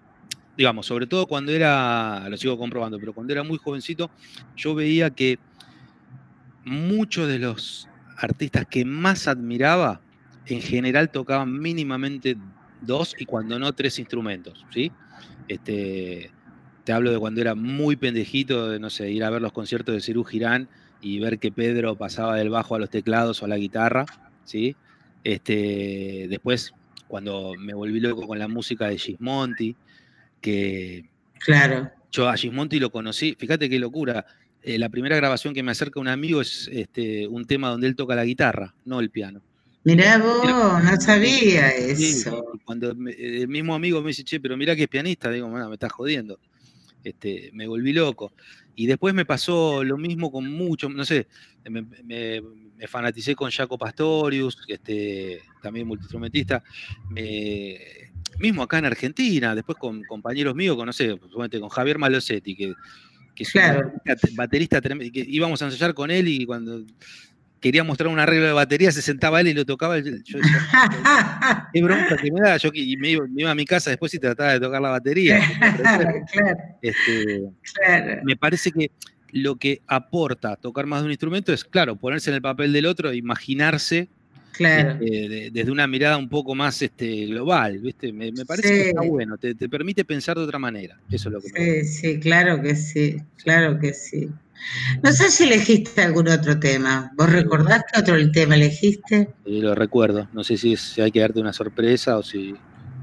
[0.60, 4.10] digamos, sobre todo cuando era, lo sigo comprobando, pero cuando era muy jovencito,
[4.54, 5.38] yo veía que
[6.66, 10.02] muchos de los artistas que más admiraba,
[10.44, 12.36] en general tocaban mínimamente
[12.82, 14.92] dos y cuando no tres instrumentos, ¿sí?
[15.48, 16.30] Este,
[16.84, 19.94] te hablo de cuando era muy pendejito, de no sé, ir a ver los conciertos
[19.94, 20.68] de Cerú Girán
[21.00, 24.04] y ver que Pedro pasaba del bajo a los teclados o a la guitarra,
[24.44, 24.76] ¿sí?
[25.24, 26.74] Este, después,
[27.08, 29.74] cuando me volví loco con la música de Gismonti,
[30.40, 31.90] que claro.
[32.10, 34.26] yo a Gismonti lo conocí, fíjate qué locura.
[34.62, 37.96] Eh, la primera grabación que me acerca un amigo es este, un tema donde él
[37.96, 39.40] toca la guitarra, no el piano.
[39.84, 42.44] Mirá vos, no sabía eso.
[42.66, 45.74] cuando el mismo amigo me dice, che, pero mirá que es pianista, digo, bueno, me
[45.74, 46.38] estás jodiendo.
[47.02, 48.32] Este, me volví loco.
[48.76, 51.26] Y después me pasó lo mismo con muchos, no sé,
[51.68, 52.42] me,
[52.86, 56.62] fanaticé con Jaco Pastorius, este, también multiinstrumentista.
[57.08, 62.56] Me, mismo acá en Argentina, después con compañeros míos, con, no sé, con Javier Malosetti,
[62.56, 62.74] que,
[63.34, 66.84] que es un baterista tremendo, que íbamos a ensayar con él y cuando
[67.60, 69.98] quería mostrar un arreglo de batería, se sentaba él y lo tocaba.
[69.98, 70.38] Yo
[71.72, 72.56] qué bronca que me da.
[72.56, 75.40] Yo y me, iba, a mi casa después y trataba de tocar la batería.
[76.82, 77.42] Este,
[78.24, 78.90] me parece que
[79.32, 82.86] lo que aporta tocar más de un instrumento es, claro, ponerse en el papel del
[82.86, 84.08] otro, imaginarse
[84.52, 84.98] Claro.
[85.00, 88.12] Este, desde una mirada un poco más este, global, ¿viste?
[88.12, 90.98] Me, parece que está bueno, te, permite pensar de otra manera.
[91.10, 94.28] Eso es lo que Sí, sí, claro que sí, claro que sí.
[95.02, 97.10] No sé si elegiste algún otro tema.
[97.16, 99.30] ¿Vos recordás qué otro tema elegiste?
[99.44, 100.28] Sí, lo recuerdo.
[100.32, 102.54] No sé si, si hay que darte una sorpresa o si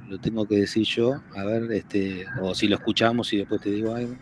[0.07, 1.21] lo tengo que decir yo.
[1.35, 4.15] A ver, este, o si lo escuchamos y después te digo algo.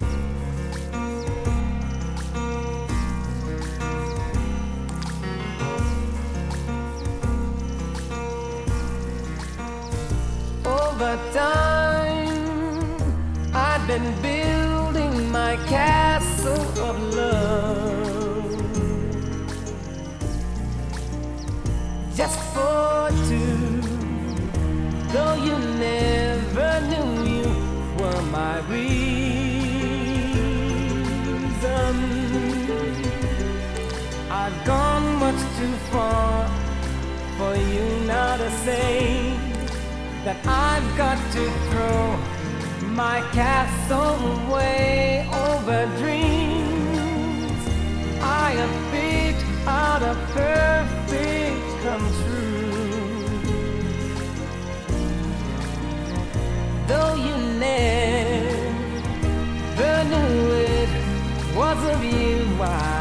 [38.66, 39.38] Say
[40.24, 42.18] that I've got to throw
[43.04, 47.62] my castle away over dreams.
[48.22, 53.24] I have picked out a perfect come true.
[56.90, 57.36] Though you
[57.68, 58.34] never
[60.12, 60.40] knew
[60.74, 60.90] it
[61.56, 62.95] was of you I've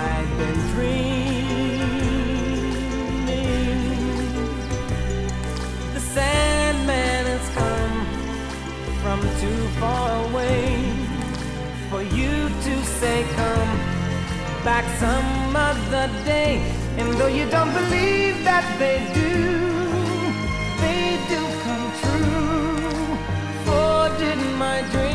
[14.65, 16.57] back some other day.
[16.97, 19.33] And though you don't believe that they do,
[20.83, 23.17] they do come true.
[23.67, 25.14] For did my dreams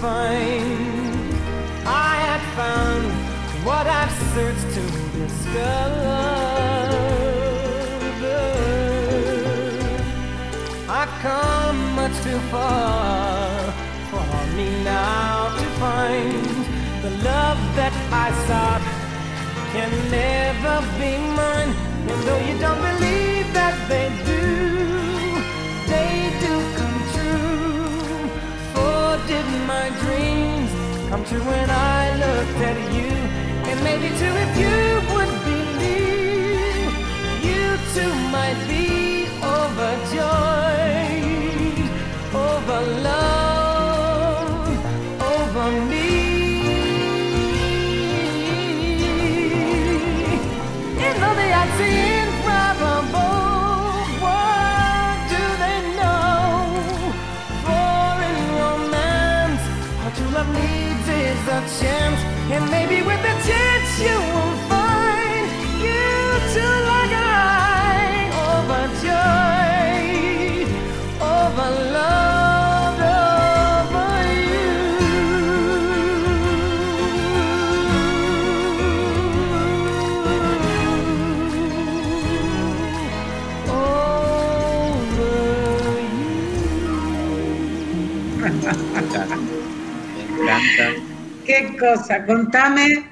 [0.00, 1.34] find
[1.84, 3.06] I had found
[3.66, 4.84] what I've searched to
[5.18, 6.68] discover.
[10.88, 13.72] I've come much too far
[14.10, 16.46] for me now to find
[17.02, 17.94] the love that
[18.24, 18.84] I sought
[19.72, 21.72] can never be mine.
[22.10, 24.37] And though you don't believe that they do,
[31.24, 33.10] true when I looked at you?
[33.70, 34.76] And maybe too if you
[35.14, 36.92] would believe,
[37.48, 37.64] you
[37.94, 38.77] too might be
[91.78, 93.04] cosa, contame,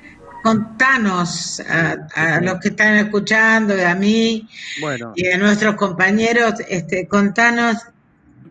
[0.43, 4.49] contanos a, a los que están escuchando y a mí
[4.81, 7.77] Bueno, y a nuestros compañeros, este, contanos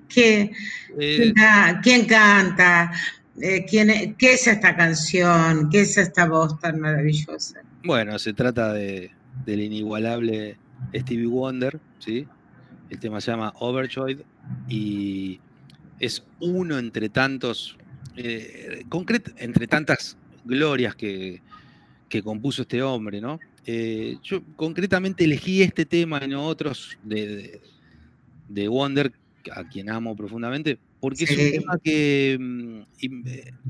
[0.07, 0.51] qué,
[0.99, 2.91] eh, quién, ca- quién canta,
[3.41, 7.61] eh, quién, qué es esta canción, qué es esta voz tan maravillosa.
[7.83, 9.11] bueno, se trata de,
[9.45, 10.57] del inigualable
[10.93, 12.27] Stevie Wonder, ¿sí?
[12.89, 14.21] El tema se llama Overjoyed
[14.67, 15.39] y
[15.99, 17.77] es uno entre tantos,
[18.17, 21.41] eh, concret- entre tantas glorias que,
[22.09, 23.39] que compuso este hombre, ¿no?
[23.65, 27.61] Eh, yo concretamente elegí este tema y no otros de, de-
[28.47, 29.11] de Wonder,
[29.51, 32.81] a quien amo profundamente, porque es un tema que mm,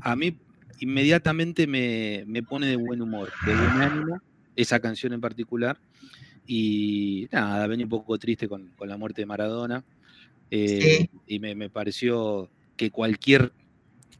[0.00, 0.36] a mí
[0.80, 4.20] inmediatamente me, me pone de buen humor, de buen ánimo,
[4.54, 5.78] esa canción en particular.
[6.46, 9.84] Y nada, venía un poco triste con, con la muerte de Maradona.
[10.50, 13.52] eh, Y me, me pareció que cualquier,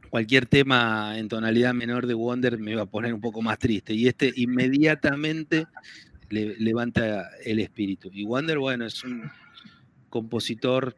[0.09, 3.93] cualquier tema en tonalidad menor de Wonder me iba a poner un poco más triste.
[3.93, 5.67] Y este inmediatamente
[6.29, 8.09] le- levanta el espíritu.
[8.13, 9.23] Y Wonder, bueno, es un
[10.09, 10.95] compositor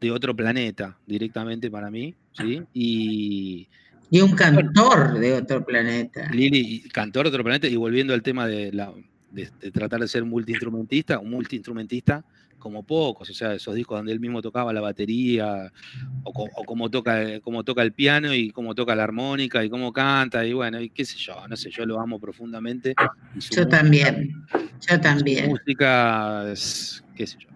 [0.00, 2.62] de otro planeta, directamente para mí, ¿sí?
[2.74, 3.68] Y,
[4.10, 6.30] Y un cantor de otro planeta.
[6.30, 8.92] Lili, cantor de otro planeta, y volviendo al tema de, la,
[9.30, 12.24] de, de tratar de ser multiinstrumentista, un multiinstrumentista
[12.66, 15.72] como pocos, o sea, esos discos donde él mismo tocaba la batería,
[16.24, 19.70] o, co- o cómo, toca, cómo toca el piano, y cómo toca la armónica, y
[19.70, 22.92] cómo canta, y bueno, y qué sé yo, no sé, yo lo amo profundamente.
[23.36, 25.48] y su Yo música- también, yo su también.
[25.50, 27.48] música es, qué sé yo,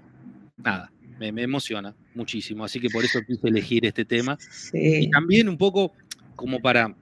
[0.59, 4.39] nada, me, me emociona muchísimo, así que por eso quise elegir este tema.
[4.73, 5.11] Y Sí.
[5.11, 5.93] también un poco
[6.37, 6.95] como para,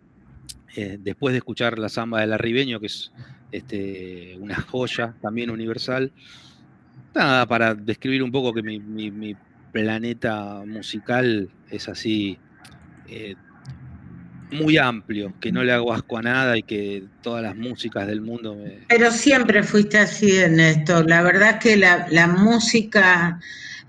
[0.77, 3.13] eh, después de escuchar la samba del arribeño, que es
[3.53, 6.13] este, una joya también universal,
[7.15, 9.37] nada, para describir un poco que mi,
[9.73, 12.39] planeta musical es así,
[13.07, 13.35] eh,
[14.51, 18.21] muy amplio, que no le hago asco a nada y que todas las músicas del
[18.21, 18.81] mundo me...
[18.89, 21.03] Pero siempre fuiste así en esto.
[21.05, 23.39] La verdad es que la, música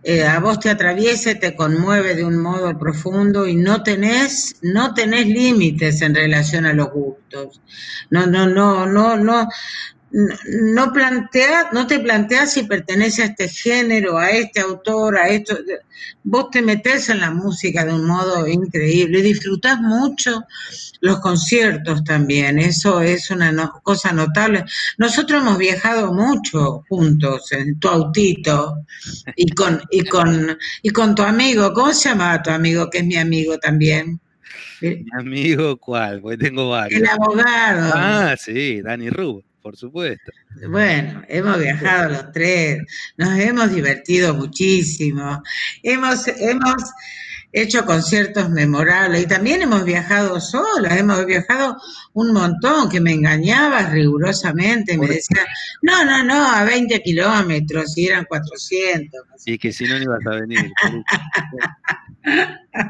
[0.03, 4.93] eh, a vos te atraviesa, te conmueve de un modo profundo y no tenés, no
[4.93, 7.61] tenés límites en relación a los gustos.
[8.09, 9.47] No, no, no, no, no.
[10.11, 15.57] No, plantea, no te planteas si pertenece a este género, a este autor, a esto.
[16.23, 20.43] Vos te metes en la música de un modo increíble y disfrutás mucho
[21.01, 22.57] los conciertos también.
[22.59, 24.65] Eso es una cosa notable.
[24.97, 28.85] Nosotros hemos viajado mucho juntos en tu autito
[29.35, 31.73] y con, y con, y con tu amigo.
[31.73, 34.19] ¿Cómo se llamaba tu amigo, que es mi amigo también?
[34.81, 36.21] ¿Mi amigo cuál?
[36.21, 37.01] Porque tengo varios.
[37.01, 37.91] El abogado.
[37.93, 40.31] Ah, sí, Dani Rub por supuesto.
[40.67, 42.81] Bueno, hemos viajado los tres,
[43.17, 45.43] nos hemos divertido muchísimo,
[45.83, 46.91] hemos, hemos
[47.51, 51.77] hecho conciertos memorables y también hemos viajado solas, hemos viajado
[52.13, 55.45] un montón, que me engañaba rigurosamente, me decía,
[55.81, 59.21] no, no, no, a 20 kilómetros y eran 400.
[59.45, 60.71] Y que si no, no ibas a venir.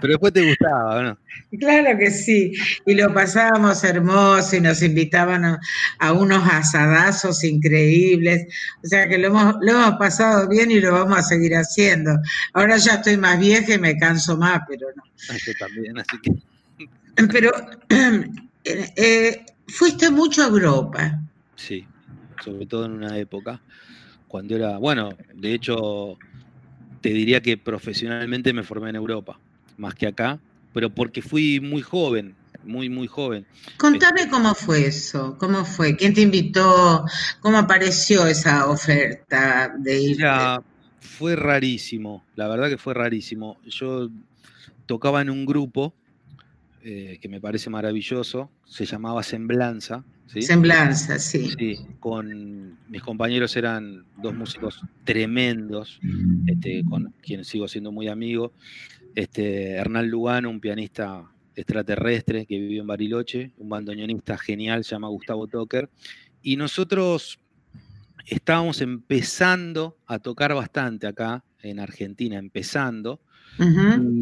[0.02, 1.18] Pero después te gustaba, ¿no?
[1.60, 2.54] Claro que sí,
[2.86, 5.58] y lo pasábamos hermoso y nos invitaban
[6.00, 8.46] a, unos asadazos increíbles,
[8.84, 12.12] o sea que lo hemos, lo hemos pasado bien y lo vamos a seguir haciendo.
[12.54, 15.04] Ahora ya estoy más vieja y me canso más, pero no.
[15.30, 16.32] Ah, yo también, así que...
[17.32, 17.52] Pero
[18.64, 21.20] eh, fuiste mucho a Europa.
[21.56, 21.86] Sí,
[22.44, 23.62] sobre todo en una época,
[24.30, 26.18] cuando era, bueno, de hecho,
[27.02, 29.39] te diría que profesionalmente me formé en Europa,
[29.78, 30.39] más que acá,
[30.74, 33.45] pero porque fui muy joven, muy, muy joven.
[33.78, 37.06] Contame cómo fue eso, cómo fue, quién te invitó,
[37.39, 40.18] cómo apareció esa oferta de ir.
[41.00, 43.58] fue rarísimo, la verdad que fue rarísimo.
[43.66, 44.10] Yo
[44.86, 45.93] tocaba en un grupo
[46.82, 50.06] eh, que me parece maravilloso, se llamaba Semblanza.
[50.28, 51.50] Semblanza, sí.
[51.58, 56.00] Sí, con mis compañeros eran dos músicos tremendos,
[56.46, 58.54] este, con quienes sigo siendo muy amigo.
[59.16, 65.10] Este, Hernán Lugano, un pianista extraterrestre que vivió en Bariloche, un bandoneonista genial, se llama
[65.10, 65.90] Gustavo Toker.
[66.42, 67.40] Y nosotros
[68.26, 73.20] estábamos empezando a tocar bastante acá en Argentina, empezando.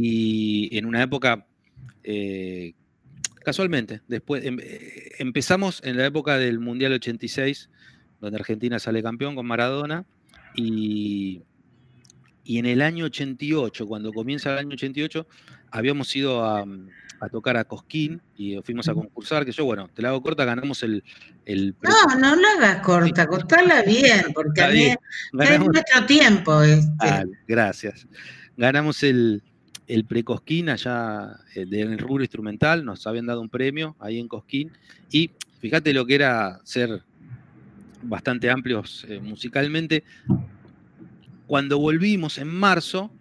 [0.01, 1.45] Y en una época,
[2.07, 2.73] eh,
[3.43, 7.69] casualmente, después em, eh, empezamos en la época del Mundial 86,
[8.21, 10.05] donde Argentina sale campeón con Maradona.
[10.55, 11.43] Y
[12.47, 15.27] y en el año 88, cuando comienza el año 88,
[15.69, 16.63] habíamos ido a,
[17.29, 20.81] tocar a Cosquín y fuimos a concursar, que yo, bueno, te la hago corta, ganamos
[20.81, 21.03] el...
[21.45, 24.97] no, no la hagas corta, cortala bien, porque a mí es
[25.59, 26.61] nuestro tiempo.
[26.61, 27.25] Este.
[27.45, 28.07] gracias.
[28.55, 29.43] Ganamos el,
[29.87, 34.71] el Precosquín allá eh, el rubro instrumental, nos habían dado un premio ahí en Cosquín,
[35.11, 37.03] y fíjate lo que era ser
[38.03, 40.03] bastante amplios eh, musicalmente,
[41.47, 43.11] cuando volvimos en marzo,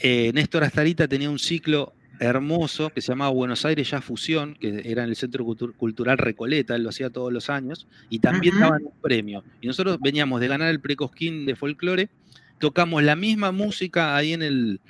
[0.00, 4.82] eh, Néstor Astarita tenía un ciclo hermoso que se llamaba Buenos Aires Ya Fusión, que
[4.84, 8.84] era en el Centro Cultural Recoleta, él lo hacía todos los años, y también daban
[8.84, 9.44] un premio.
[9.60, 12.10] Y nosotros veníamos de ganar el Precosquín de folclore,
[12.58, 14.80] tocamos la misma música ahí en el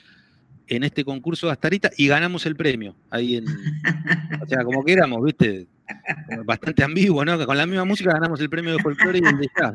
[0.69, 2.95] en este concurso de Astarita y ganamos el premio.
[3.11, 5.67] Ahí en, o sea, como que éramos, viste,
[6.45, 7.39] bastante ambiguo, ¿no?
[7.39, 9.75] Que con la misma música ganamos el premio de folclore y el de jazz.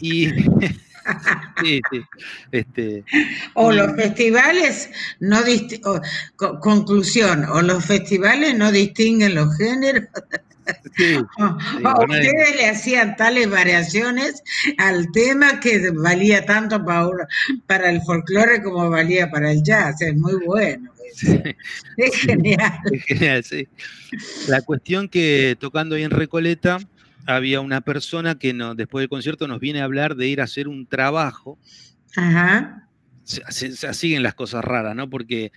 [0.00, 0.26] Y
[1.62, 2.02] sí, sí.
[2.52, 3.04] Este,
[3.54, 5.40] o los festivales no
[6.36, 10.04] conclusión, o los festivales no distinguen los géneros.
[11.38, 14.42] o, ustedes le hacían tales variaciones
[14.78, 17.08] al tema que valía tanto para,
[17.66, 20.00] para el folclore como valía para el jazz.
[20.02, 20.90] Es muy bueno.
[21.96, 22.78] Es genial.
[22.92, 23.68] Es genial, sí.
[24.48, 26.78] La cuestión que tocando ahí en Recoleta,
[27.26, 30.44] había una persona que no, después del concierto nos viene a hablar de ir a
[30.44, 31.58] hacer un trabajo.
[32.16, 32.88] Ajá.
[33.30, 35.08] Se, siguen las cosas raras, ¿no?
[35.08, 35.52] Porque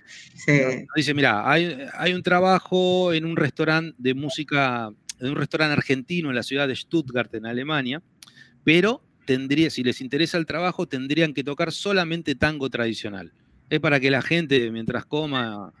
[0.94, 6.28] dice, mira, hay, hay, un trabajo en un restaurante de música, en un restaurante argentino
[6.28, 8.00] en la ciudad de Stuttgart, en Alemania,
[8.62, 13.32] pero tendría, si les interesa el trabajo, tendrían que tocar solamente tango tradicional.
[13.68, 15.72] Es para que la gente, mientras coma,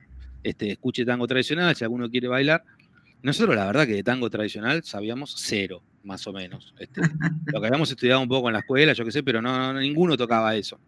[0.42, 2.64] este, escuche tango tradicional, si alguno quiere bailar,
[3.22, 6.74] nosotros la verdad que de tango tradicional sabíamos cero, más o menos.
[6.78, 7.00] Este,
[7.46, 10.16] lo que habíamos estudiado un poco en la escuela, yo qué sé, pero no, ninguno
[10.16, 10.78] tocaba eso.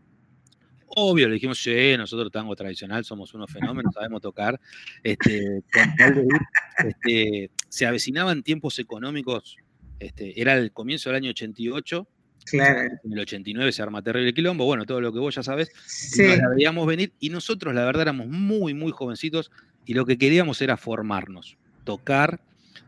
[0.99, 4.59] Obvio, le dijimos, sí, nosotros tango tradicional somos unos fenómenos, sabemos tocar.
[5.03, 5.63] Este,
[6.85, 9.57] este, se avecinaban tiempos económicos,
[9.99, 12.09] este, era el comienzo del año 88,
[12.47, 12.81] Claro.
[13.03, 15.69] En el 89 se arma terrible quilombo, bueno, todo lo que vos ya sabes.
[15.85, 16.23] Sí.
[16.23, 19.51] Nos la veíamos venir y nosotros, la verdad, éramos muy, muy jovencitos
[19.85, 22.41] y lo que queríamos era formarnos tocar,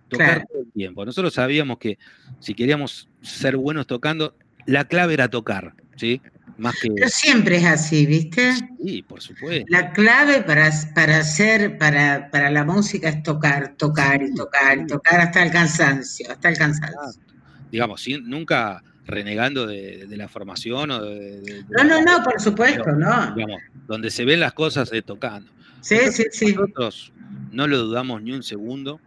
[0.09, 1.05] tocar todo el tiempo.
[1.05, 1.99] Nosotros sabíamos que
[2.41, 4.35] si queríamos ser buenos tocando,
[4.67, 6.21] la clave era tocar, ¿sí?
[6.57, 6.91] Más que...
[6.91, 8.55] Pero siempre es así, ¿viste?
[8.83, 9.67] Sí, por supuesto.
[9.69, 14.87] La clave para, para hacer, para, para la música es tocar, tocar y tocar y
[14.87, 17.23] tocar hasta el cansancio, hasta el cansancio.
[17.71, 23.35] digamos, sin, nunca renegando de, la formación o de, No, no, no, por supuesto, no.
[23.35, 25.51] Digamos, donde se ven las cosas de tocando.
[25.81, 26.55] Sí, sí, sí.
[26.55, 27.13] Nosotros
[27.51, 29.01] no lo dudamos ni un segundo,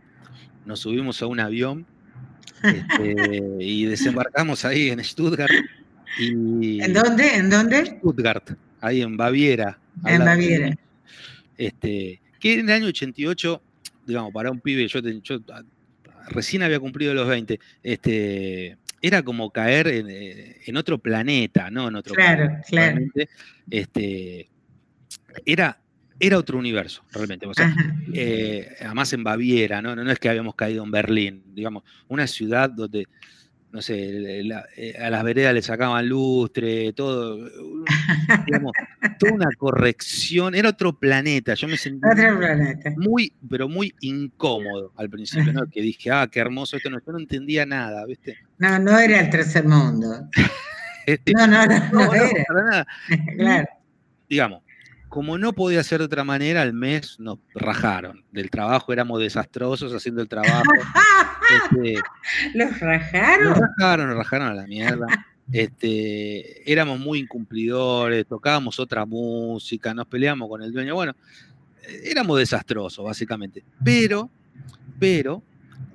[0.65, 1.85] nos subimos a un avión
[2.63, 5.51] este, y desembarcamos ahí en Stuttgart.
[6.19, 7.35] Y, ¿En dónde?
[7.35, 7.85] ¿En dónde?
[7.85, 8.51] Stuttgart,
[8.81, 9.79] ahí en Baviera.
[10.05, 10.75] En Baviera.
[11.57, 13.61] Este, que en el año 88,
[14.05, 15.39] digamos, para un pibe, yo, yo
[16.29, 21.87] recién había cumplido los 20, este, era como caer eh, en, otro planeta, ¿no?
[21.87, 23.01] En otro claro, claro.
[23.69, 24.49] Este,
[25.45, 25.81] era,
[26.19, 27.47] era otro universo, realmente.
[27.47, 27.75] O sea,
[28.13, 29.95] eh, además en Baviera, ¿no?
[29.95, 30.11] ¿no?
[30.11, 33.07] es que habíamos caído en Berlín, digamos, una ciudad donde,
[33.71, 34.41] no sé,
[34.75, 37.37] eh, a las veredas le sacaban lustre, todo,
[38.45, 38.73] digamos,
[39.17, 41.53] toda una corrección, era otro planeta.
[41.53, 42.05] Yo me sentí
[42.97, 45.61] muy, pero muy incómodo al principio, ¿no?
[45.71, 48.37] Que dije, ah, qué hermoso esto, no, yo no entendía nada, ¿viste?
[48.57, 50.29] No, no era el tercer mundo.
[51.03, 52.29] Este, no, no, no, no, era.
[52.47, 52.87] Para nada.
[53.35, 53.67] claro.
[54.29, 54.61] Digamos,
[55.11, 58.23] como no podía ser de otra manera, al mes nos rajaron.
[58.31, 60.63] Del trabajo éramos desastrosos haciendo el trabajo.
[61.73, 61.95] este,
[62.53, 63.49] ¿Los rajaron?
[63.49, 65.05] Nos rajaron, nos rajaron a la mierda.
[65.51, 70.95] Este, éramos muy incumplidores, tocábamos otra música, nos peleamos con el dueño.
[70.95, 71.13] Bueno,
[72.05, 73.65] éramos desastrosos, básicamente.
[73.83, 74.29] Pero,
[74.97, 75.43] pero,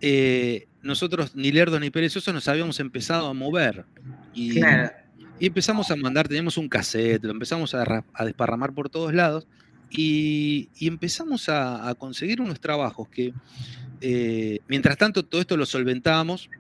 [0.02, 3.86] eh, nosotros, ni lerdos ni perezosos, nos habíamos empezado a mover.
[4.34, 5.05] Y, claro
[5.38, 9.46] y empezamos a mandar, teníamos un cassette, lo empezamos a, desparramar por todos lados
[9.90, 13.32] y, empezamos a, conseguir unos trabajos que,
[14.00, 16.50] eh, mientras tanto, todo esto lo solventábamos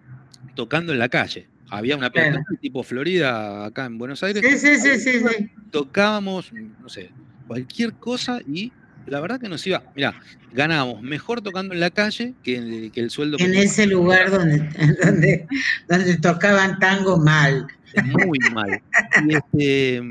[0.54, 1.48] tocando en la calle.
[1.68, 4.44] Había una planta tipo Florida acá en Buenos Aires.
[4.46, 7.10] Sí, sí, sí, sí, Tocábamos, no sé,
[7.46, 8.72] cualquier cosa y
[9.06, 10.20] la verdad que nos iba, mira,
[10.52, 13.36] ganábamos mejor tocando en la calle que, el sueldo.
[13.40, 14.58] En ese lugar donde,
[15.04, 15.46] donde,
[15.88, 17.66] donde tocaban tango mal
[18.02, 18.82] muy mal.
[19.24, 20.02] Y este,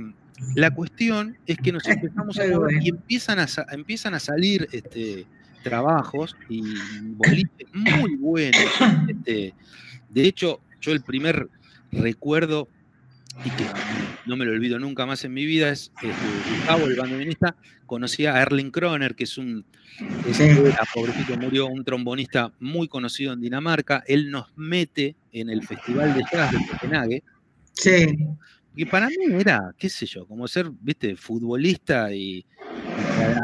[0.56, 5.26] la cuestión es que nos empezamos a mover y empiezan a, empiezan a salir este,
[5.64, 6.62] trabajos y
[7.14, 8.62] boliches muy buenos.
[9.08, 9.54] Este,
[10.10, 11.50] de hecho, yo el primer
[11.92, 12.68] recuerdo
[13.44, 13.66] y que
[14.26, 16.08] no me lo olvido nunca más en mi vida, es este,
[16.58, 17.56] Gustavo, el bandoneonista,
[17.86, 19.66] conocía a Erling Kroner, que es un,
[20.94, 24.04] pobrecito murió, un trombonista muy conocido en Dinamarca.
[24.08, 27.24] Él nos mete en el Festival de Jazz de Copenhague,
[27.74, 28.18] Sí.
[28.78, 32.46] Y para mí era, qué sé yo, como ser, viste, futbolista y,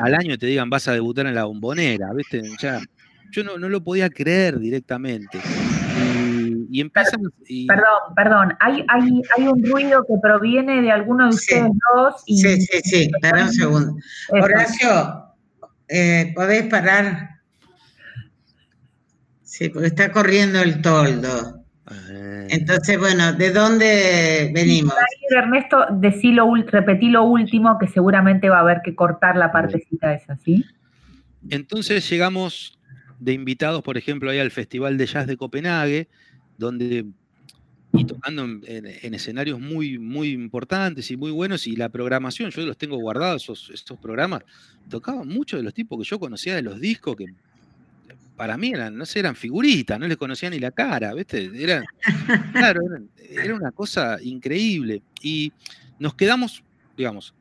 [0.04, 2.82] al año te digan vas a debutar en la bombonera, viste, ya,
[3.32, 5.40] yo no, lo podía creer directamente.
[5.98, 6.31] Y,
[6.80, 7.22] empiezan.
[7.68, 12.24] Perdón, perdón, hay, hay, hay un ruido que proviene de alguno de ustedes dos.
[12.26, 13.96] Y, sí, sí, sí, espera un segundo.
[14.30, 15.26] Horacio,
[15.90, 17.32] eh, ¿podés parar?
[19.42, 21.62] Sí, porque está corriendo el toldo.
[22.50, 24.94] Entonces, bueno, ¿de dónde venimos?
[25.30, 30.38] Ernesto, decilo, repetí lo último, que seguramente va a haber que cortar la partecita esa,
[30.38, 30.66] ¿sí?
[31.50, 32.80] Entonces llegamos
[33.20, 36.08] de invitados, por ejemplo, ahí al Festival de Jazz de Copenhague,
[36.62, 37.06] donde
[37.94, 42.78] y tocando en, escenarios muy, muy importantes y muy buenos, y la programación, yo los
[42.78, 44.44] tengo guardados, esos, esos programas,
[44.90, 47.34] tocaban muchos de los tipos que yo conocía de los discos, que
[48.38, 51.52] para mí eran, no sé, eran figuritas, no les conocía ni la cara, ¿viste?
[51.54, 51.84] Eran,
[52.54, 52.80] claro,
[53.30, 55.02] era una cosa increíble.
[55.22, 55.52] Y
[56.00, 56.64] nos quedamos,
[56.96, 57.34] digamos,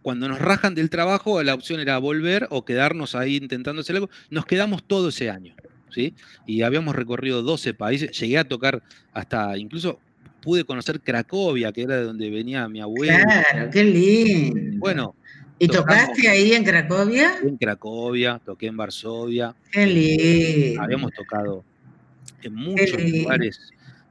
[0.00, 4.10] cuando nos rajan del trabajo, la opción era volver o quedarnos ahí intentando hacer algo.
[4.30, 5.54] Nos quedamos todo ese año,
[5.94, 6.14] ¿sí?
[6.46, 8.82] Y habíamos recorrido 12 países, llegué a tocar
[9.12, 9.98] hasta, incluso
[10.42, 13.16] pude conocer Cracovia, que era de donde venía mi abuelo.
[13.24, 14.78] Claro, qué lindo.
[14.78, 15.14] Bueno,
[15.58, 17.36] ¿Y tocaste ahí en Cracovia?
[17.42, 19.54] En Cracovia, toqué en Varsovia.
[19.70, 20.82] Qué lindo.
[20.82, 21.64] Habíamos tocado
[22.42, 23.60] en muchos lugares.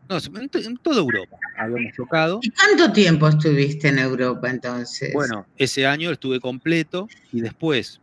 [0.09, 2.39] No, en, toda Europa habíamos tocado.
[2.41, 5.13] ¿Y cuánto tiempo estuviste en Europa entonces?
[5.13, 8.01] Bueno, ese año estuve completo y después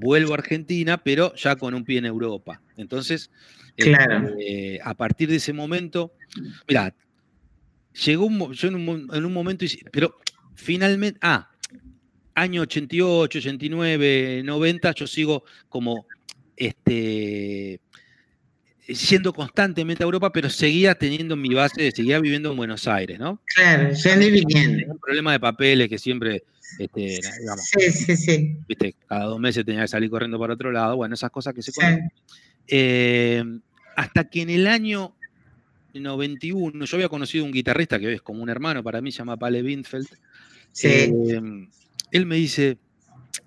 [0.00, 2.60] vuelvo a Argentina, pero ya con un pie en Europa.
[2.76, 3.30] Entonces,
[3.76, 4.34] claro.
[4.40, 6.12] Eh, a partir de ese momento,
[6.66, 6.94] mira,
[8.04, 10.18] llegó un, yo en un, en un momento, pero
[10.54, 11.50] finalmente, ah,
[12.34, 16.06] año 88, 89, 90, yo sigo como
[16.56, 17.80] este,
[18.94, 23.40] siendo constantemente a Europa, pero seguía teniendo mi base, seguía viviendo en Buenos Aires, ¿no?
[23.54, 24.92] Claro, ya viviendo.
[24.92, 26.44] Un problema de papeles que siempre,
[26.78, 28.56] este, digamos, sí, sí, sí.
[28.68, 31.62] Viste, cada dos meses tenía que salir corriendo para otro lado, bueno, esas cosas que
[31.62, 32.10] se conocen.
[32.66, 33.42] Eh,
[33.96, 35.14] hasta que en el año
[35.94, 39.36] 91, yo había conocido un guitarrista que es como un hermano para mí, se llama
[39.36, 40.08] Pale Windfeld.
[40.72, 40.88] Sí.
[40.88, 41.68] Eh,
[42.12, 42.78] él me dice,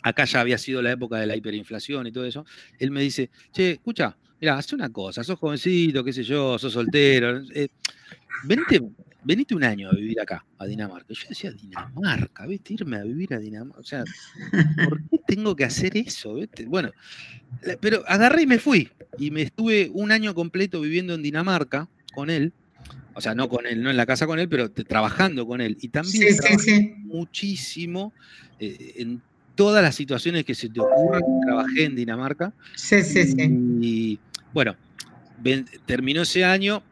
[0.02, 2.46] acá ya había sido la época de la hiperinflación y todo eso,
[2.80, 6.74] él me dice, che, escucha, mira, haz una cosa, sos jovencito, qué sé yo, sos
[6.74, 7.70] soltero, eh,
[8.44, 8.82] venite,
[9.24, 11.14] venite un año a vivir acá, a Dinamarca.
[11.14, 12.74] Yo decía, Dinamarca, ¿viste?
[12.74, 13.80] Irme a vivir a Dinamarca.
[13.80, 14.04] O sea,
[14.84, 16.36] ¿por qué tengo que hacer eso?
[16.36, 16.66] ¿viste?
[16.66, 16.92] Bueno,
[17.80, 18.90] pero agarré y me fui.
[19.18, 22.52] Y me estuve un año completo viviendo en Dinamarca con él.
[23.14, 25.78] O sea, no con él, no en la casa con él, pero trabajando con él.
[25.80, 26.36] Y también
[27.06, 28.12] muchísimo
[28.60, 29.22] eh, en
[29.56, 31.22] todas las situaciones que se te ocurran.
[31.46, 32.54] Trabajé en Dinamarca.
[32.76, 33.36] Sí, sí, sí.
[33.82, 34.20] Y
[34.54, 34.76] bueno,
[35.86, 36.84] terminó ese año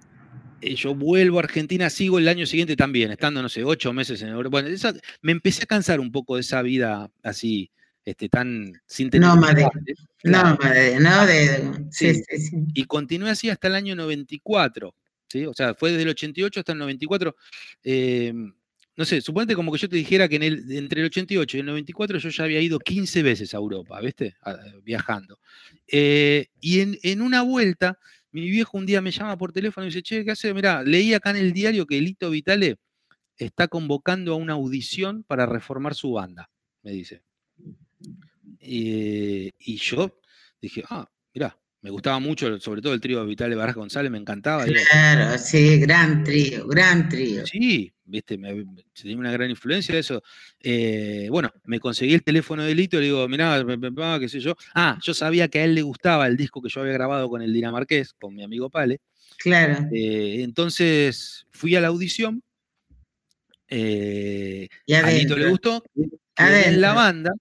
[0.62, 4.22] eh, yo vuelvo a Argentina, sigo el año siguiente también, estando, no sé, ocho meses
[4.22, 4.62] en Europa.
[4.62, 4.70] Bueno,
[5.22, 7.72] me empecé a cansar un poco de esa vida así,
[8.06, 9.28] este, tan sin tener.
[9.28, 9.68] No, madre.
[10.24, 11.88] No, madre, no, de.
[11.90, 14.94] Sí, sí, sí, Y continué así hasta el año 94.
[15.28, 15.46] ¿sí?
[15.48, 17.36] O sea, fue desde el 88 hasta el 94.
[17.84, 18.54] Em,
[18.98, 21.60] no sé, suponete como que yo te dijera que en el, entre el 88 y
[21.62, 24.36] el 94 yo ya había ido 15 veces a Europa, ¿viste?
[24.84, 25.40] viajando.
[25.88, 27.98] Eh, y en, en una vuelta
[28.32, 30.54] mi viejo un día me llama por teléfono y dice, che, ¿qué hace?
[30.54, 32.78] Mirá, leí acá en el diario que Lito Vitale
[33.38, 36.50] está convocando a una audición para reformar su banda,
[36.84, 37.24] me dice.
[38.60, 40.20] Eh, y yo
[40.62, 44.20] dije, ah, mirá, me gustaba mucho, sobre todo el trío de Vitale Barras González, me
[44.20, 44.66] encantaba.
[44.66, 47.46] Claro, sí, gran trío, gran trío.
[47.46, 50.22] Sí, viste, me, tenía una gran influencia de eso.
[50.60, 53.64] Eh, bueno, me conseguí el teléfono de Lito, le digo, mirá,
[54.20, 54.56] qué sé yo.
[54.76, 57.42] Ah, yo sabía que a él le gustaba el disco que yo había grabado con
[57.42, 59.00] el dinamarqués, con mi amigo Pale.
[59.38, 59.88] Claro.
[59.92, 62.44] Eh, entonces fui a la audición.
[63.68, 65.84] Eh, a Lito le gustó.
[66.38, 67.32] En la banda.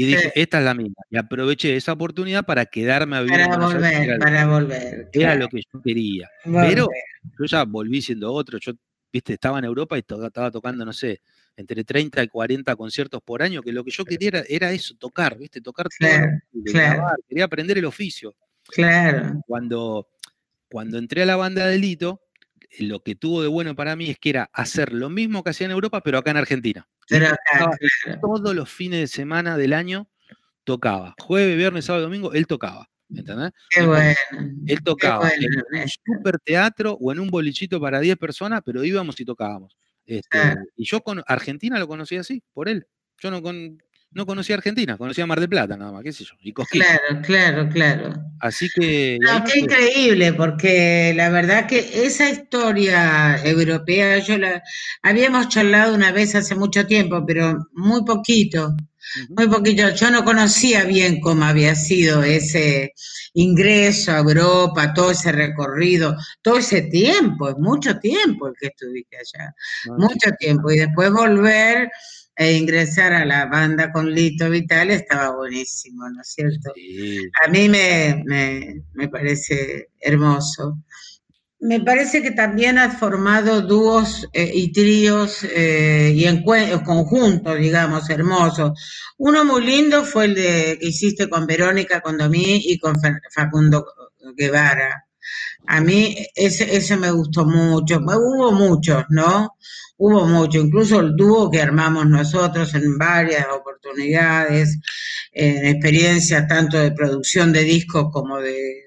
[0.00, 0.92] Y dije, esta es la mía.
[1.10, 3.40] Y aproveché esa oportunidad para quedarme a vivir.
[3.48, 5.08] Para volver, para volver.
[5.12, 6.28] Era lo que yo quería.
[6.44, 6.88] Pero
[7.36, 8.60] yo ya volví siendo otro.
[8.60, 8.74] Yo,
[9.12, 11.20] viste, estaba en Europa y estaba tocando, no sé,
[11.56, 15.36] entre 30 y 40 conciertos por año, que lo que yo quería era, eso, tocar,
[15.38, 16.10] viste, tocar todo,
[17.28, 18.36] quería aprender el oficio.
[18.68, 19.42] Claro.
[19.46, 20.08] Cuando,
[20.68, 22.22] cuando entré a la banda de Lito,
[22.78, 25.64] lo que tuvo de bueno para mí es que era hacer lo mismo que hacía
[25.64, 26.86] en Europa, pero acá en Argentina.
[28.20, 30.08] Todos los fines de semana del año
[30.64, 31.14] tocaba.
[31.18, 32.90] Jueves, viernes, sábado, domingo, él tocaba.
[33.10, 33.52] ¿Entendés?
[33.70, 34.14] Qué bueno.
[34.66, 39.18] Él tocaba en un super teatro o en un bolichito para 10 personas, pero íbamos
[39.20, 39.76] y tocábamos.
[40.04, 40.38] Este,
[40.76, 42.86] y yo con Argentina lo conocí así, por él.
[43.18, 43.78] Yo no, con,
[44.10, 47.68] no conocía Argentina, conocía Mar del Plata nada más, qué sé yo, y Claro, claro,
[47.68, 48.14] claro.
[48.40, 49.18] Así que...
[49.20, 54.62] No, qué increíble, porque la verdad que esa historia europea, yo la
[55.02, 58.74] habíamos charlado una vez hace mucho tiempo, pero muy poquito,
[59.30, 59.88] muy poquito.
[59.90, 62.92] Yo no conocía bien cómo había sido ese
[63.34, 69.16] ingreso a Europa, todo ese recorrido, todo ese tiempo, es mucho tiempo el que estuviste
[69.16, 69.54] allá,
[69.96, 71.90] mucho tiempo, y después volver
[72.38, 76.72] e ingresar a la banda con Lito Vital estaba buenísimo, ¿no es cierto?
[77.44, 78.22] A mí me,
[78.94, 80.78] me, parece hermoso.
[81.60, 88.78] Me parece que también has formado dúos eh, y tríos eh, y conjuntos, digamos, hermosos.
[89.16, 92.94] Uno muy lindo fue el de que hiciste con Verónica Condomí y con
[93.34, 93.84] Facundo
[94.36, 95.04] Guevara.
[95.66, 97.98] A mí ese, ese me gustó mucho.
[97.98, 99.58] Hubo muchos, ¿no?
[99.98, 104.78] hubo mucho, incluso el dúo que armamos nosotros en varias oportunidades,
[105.32, 108.84] en experiencias tanto de producción de discos como de,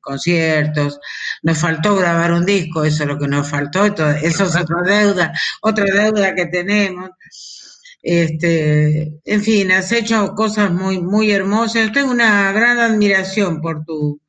[0.00, 0.98] conciertos.
[1.42, 5.32] Nos faltó grabar un disco, eso es lo que nos faltó, eso es otra deuda,
[5.62, 7.10] otra deuda que tenemos.
[8.02, 11.92] Este, en fin, has hecho cosas muy, muy hermosas.
[11.92, 14.20] Tengo una gran admiración por tu,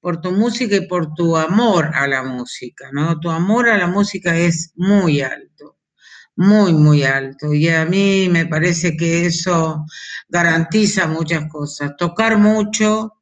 [0.00, 3.20] por tu música y por tu amor a la música, ¿no?
[3.20, 5.78] Tu amor a la música es muy alto,
[6.36, 7.54] muy, muy alto.
[7.54, 9.86] Y a mí me parece que eso
[10.28, 11.92] garantiza muchas cosas.
[11.96, 13.21] Tocar mucho,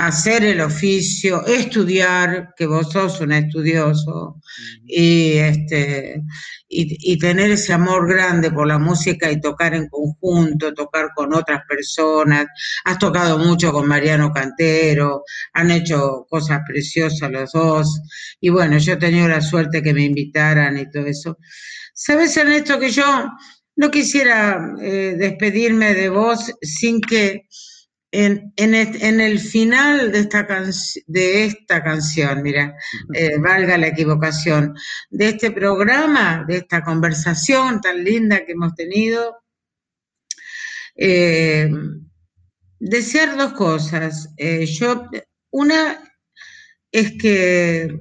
[0.00, 4.40] hacer el oficio, estudiar, que vos sos un estudioso,
[4.86, 6.22] y, este,
[6.68, 11.60] y, tener ese amor grande por la música y tocar en conjunto, tocar con otras
[11.68, 12.46] personas.
[12.84, 15.22] Has tocado mucho con Mariano Cantero,
[15.52, 18.00] han hecho cosas preciosas los dos,
[18.40, 21.36] y bueno, yo he tenido la suerte que me invitaran y todo eso.
[21.92, 23.28] Sabes, Ernesto, que yo
[23.76, 27.46] no quisiera eh, despedirme de vos sin que
[28.12, 30.46] en, en, el final de esta,
[31.06, 32.74] de esta canción, mira,
[33.14, 34.74] eh, valga la equivocación,
[35.10, 39.36] de este programa, de esta conversación tan linda que hemos tenido,
[40.96, 41.70] eh,
[42.80, 44.30] desear dos cosas.
[44.36, 45.08] Eh, yo,
[45.50, 46.02] una
[46.90, 48.00] es que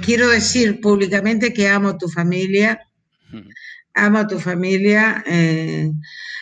[0.00, 2.80] quiero decir públicamente que amo tu familia,
[3.92, 5.22] amo a tu familia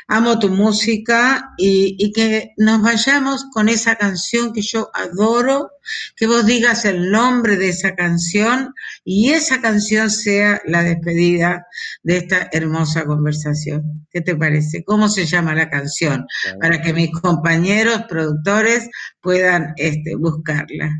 [0.08, 5.70] amo tu música y, y, que nos vayamos con esa canción que yo adoro,
[6.16, 8.74] que vos digas el nombre de esa canción
[9.04, 11.66] y esa canción sea la despedida
[12.02, 14.06] de esta hermosa conversación.
[14.10, 14.84] ¿Qué te parece?
[14.84, 16.26] ¿Cómo se llama la canción?
[16.60, 18.88] Para que mis compañeros productores
[19.20, 20.90] puedan este, buscarla.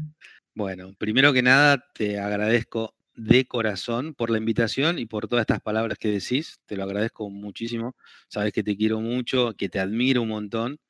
[0.55, 5.61] Bueno, primero que nada te agradezco de corazón por la invitación y por todas estas
[5.61, 6.59] palabras que decís.
[6.67, 7.97] Te lo agradezco muchísimo.
[8.29, 10.81] Sabes que te quiero mucho, que te admiro un montón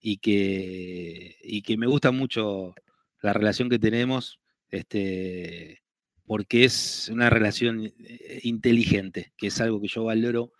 [0.00, 2.74] y que, y que me gusta mucho
[3.20, 4.40] la relación que tenemos,
[4.70, 5.82] este,
[6.26, 10.52] porque es una relación eh, inteligente, que es algo que yo valoro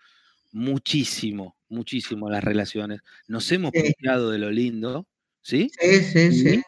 [0.51, 3.01] muchísimo, muchísimo las relaciones.
[3.27, 3.93] Nos hemos sí.
[4.01, 5.07] de lo lindo,
[5.41, 5.69] ¿sí?
[5.79, 6.63] Sí, sí, sí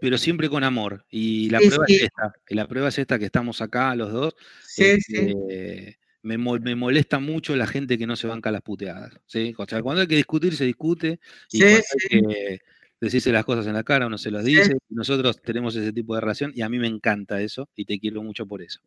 [0.00, 1.04] pero siempre con amor.
[1.10, 1.94] Y la sí, prueba sí.
[1.96, 4.34] es esta, y la prueba es esta que estamos acá los dos.
[4.66, 9.14] Sí, este, me, me, molesta mucho la gente que no se banca las puteadas.
[9.26, 9.54] ¿sí?
[9.56, 11.20] O sea, cuando hay que discutir, se discute.
[11.50, 12.58] Y cuando hay que
[13.00, 14.76] decirse las cosas en la cara, uno se las dice.
[14.88, 18.22] Nosotros tenemos ese tipo de relación y a mí me encanta eso y te quiero
[18.22, 18.80] mucho por eso.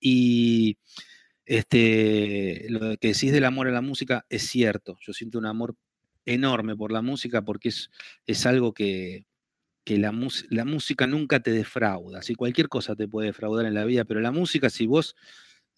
[0.00, 0.78] Y
[1.46, 4.98] este, lo que decís del amor a la música es cierto.
[5.00, 5.76] Yo siento un amor
[6.24, 7.90] enorme por la música porque es,
[8.26, 9.26] es algo que,
[9.84, 10.12] que la,
[10.50, 12.22] la, música nunca te defrauda.
[12.22, 15.16] Si cualquier cosa te puede defraudar en la vida, pero la música, si vos,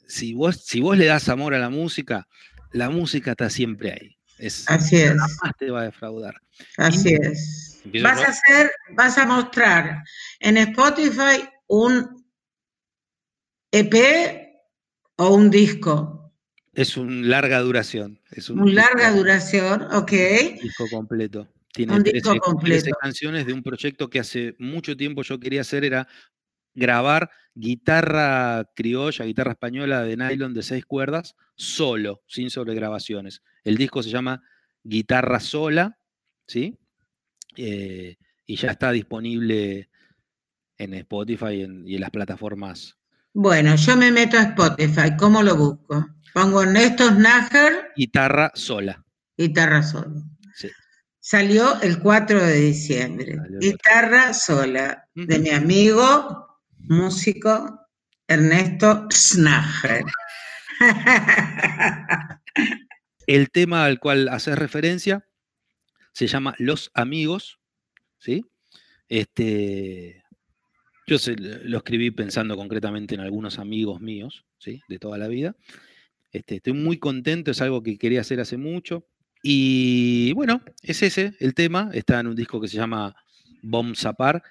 [0.07, 2.29] si vos, si vos le das amor a la música,
[2.73, 4.17] la música está siempre ahí.
[4.39, 5.11] Es, Así es.
[5.11, 6.35] Jamás te va a defraudar.
[6.77, 7.81] Así y, es.
[8.03, 10.03] Vas a hacer, vas a mostrar
[10.41, 12.25] en Spotify un
[13.71, 13.95] EP
[15.17, 16.33] o un disco.
[16.73, 18.21] Es un larga duración.
[18.33, 20.13] Es un, un larga duración, ok.
[20.13, 21.49] Un disco completo.
[21.75, 22.85] Tiene un 13, disco completo.
[22.85, 26.07] 13 canciones de un proyecto que hace mucho tiempo yo quería hacer, era
[26.73, 33.43] grabar guitarra criolla, guitarra española de nylon de seis cuerdas, solo, sin sobregrabaciones.
[33.65, 34.43] El disco se llama
[34.85, 35.99] Guitarra Sola,
[36.47, 36.79] ¿sí?
[37.57, 38.17] Eh,
[38.47, 39.91] y ya está disponible
[40.79, 42.97] en Spotify y en, y en, las plataformas.
[43.33, 46.07] Bueno, yo me meto a Spotify, ¿cómo lo busco?
[46.33, 47.93] Pongo Néstor Nájar.
[47.97, 49.05] Guitarra sola.
[49.37, 50.23] Guitarra sola.
[51.27, 53.39] Salió el 4 de diciembre.
[53.59, 57.81] Guitarra sola, de mi amigo, músico,
[58.29, 60.05] Ernesto Snager.
[63.27, 65.27] el tema al cual haces referencia
[66.13, 67.59] se llama Los Amigos,
[68.19, 68.45] ¿sí?
[69.09, 70.23] Este,
[71.07, 74.83] yo se, lo escribí pensando concretamente en algunos amigos míos, ¿sí?
[74.89, 75.57] De toda la vida.
[76.33, 79.07] Este, estoy muy contento, es algo que quería hacer hace mucho.
[79.47, 81.91] Y bueno, es ese el tema.
[81.93, 83.15] Está en un disco que se llama
[83.61, 84.43] Bom Zapar,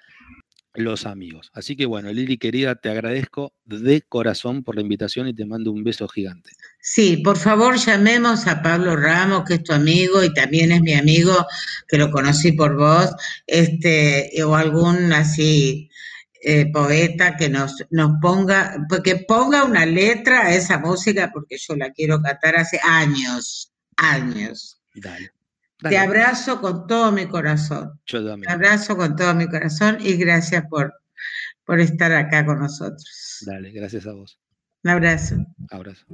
[0.72, 1.50] Los Amigos.
[1.52, 5.72] Así que bueno, Lili querida, te agradezco de corazón por la invitación y te mando
[5.72, 6.52] un beso gigante.
[6.80, 10.94] Sí, por favor llamemos a Pablo Ramos, que es tu amigo y también es mi
[10.94, 11.44] amigo,
[11.88, 13.10] que lo conocí por vos,
[13.48, 15.90] este, o algún así
[16.40, 21.74] eh, poeta que nos, nos ponga, que ponga una letra a esa música, porque yo
[21.74, 24.78] la quiero cantar hace años, años.
[24.94, 25.32] Dale.
[25.80, 25.96] Dale.
[25.96, 28.00] Te abrazo con todo mi corazón.
[28.06, 28.48] Yo también.
[28.48, 30.94] Te abrazo con todo mi corazón y gracias por,
[31.64, 33.42] por estar acá con nosotros.
[33.46, 34.38] Dale, gracias a vos.
[34.84, 35.36] Un abrazo.
[35.70, 36.04] Abrazo.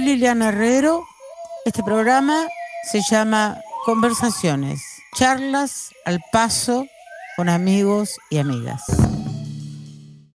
[0.00, 1.04] Soy Liliana Herrero.
[1.66, 2.46] Este programa
[2.90, 4.80] se llama Conversaciones,
[5.14, 6.86] charlas al paso
[7.36, 8.82] con amigos y amigas.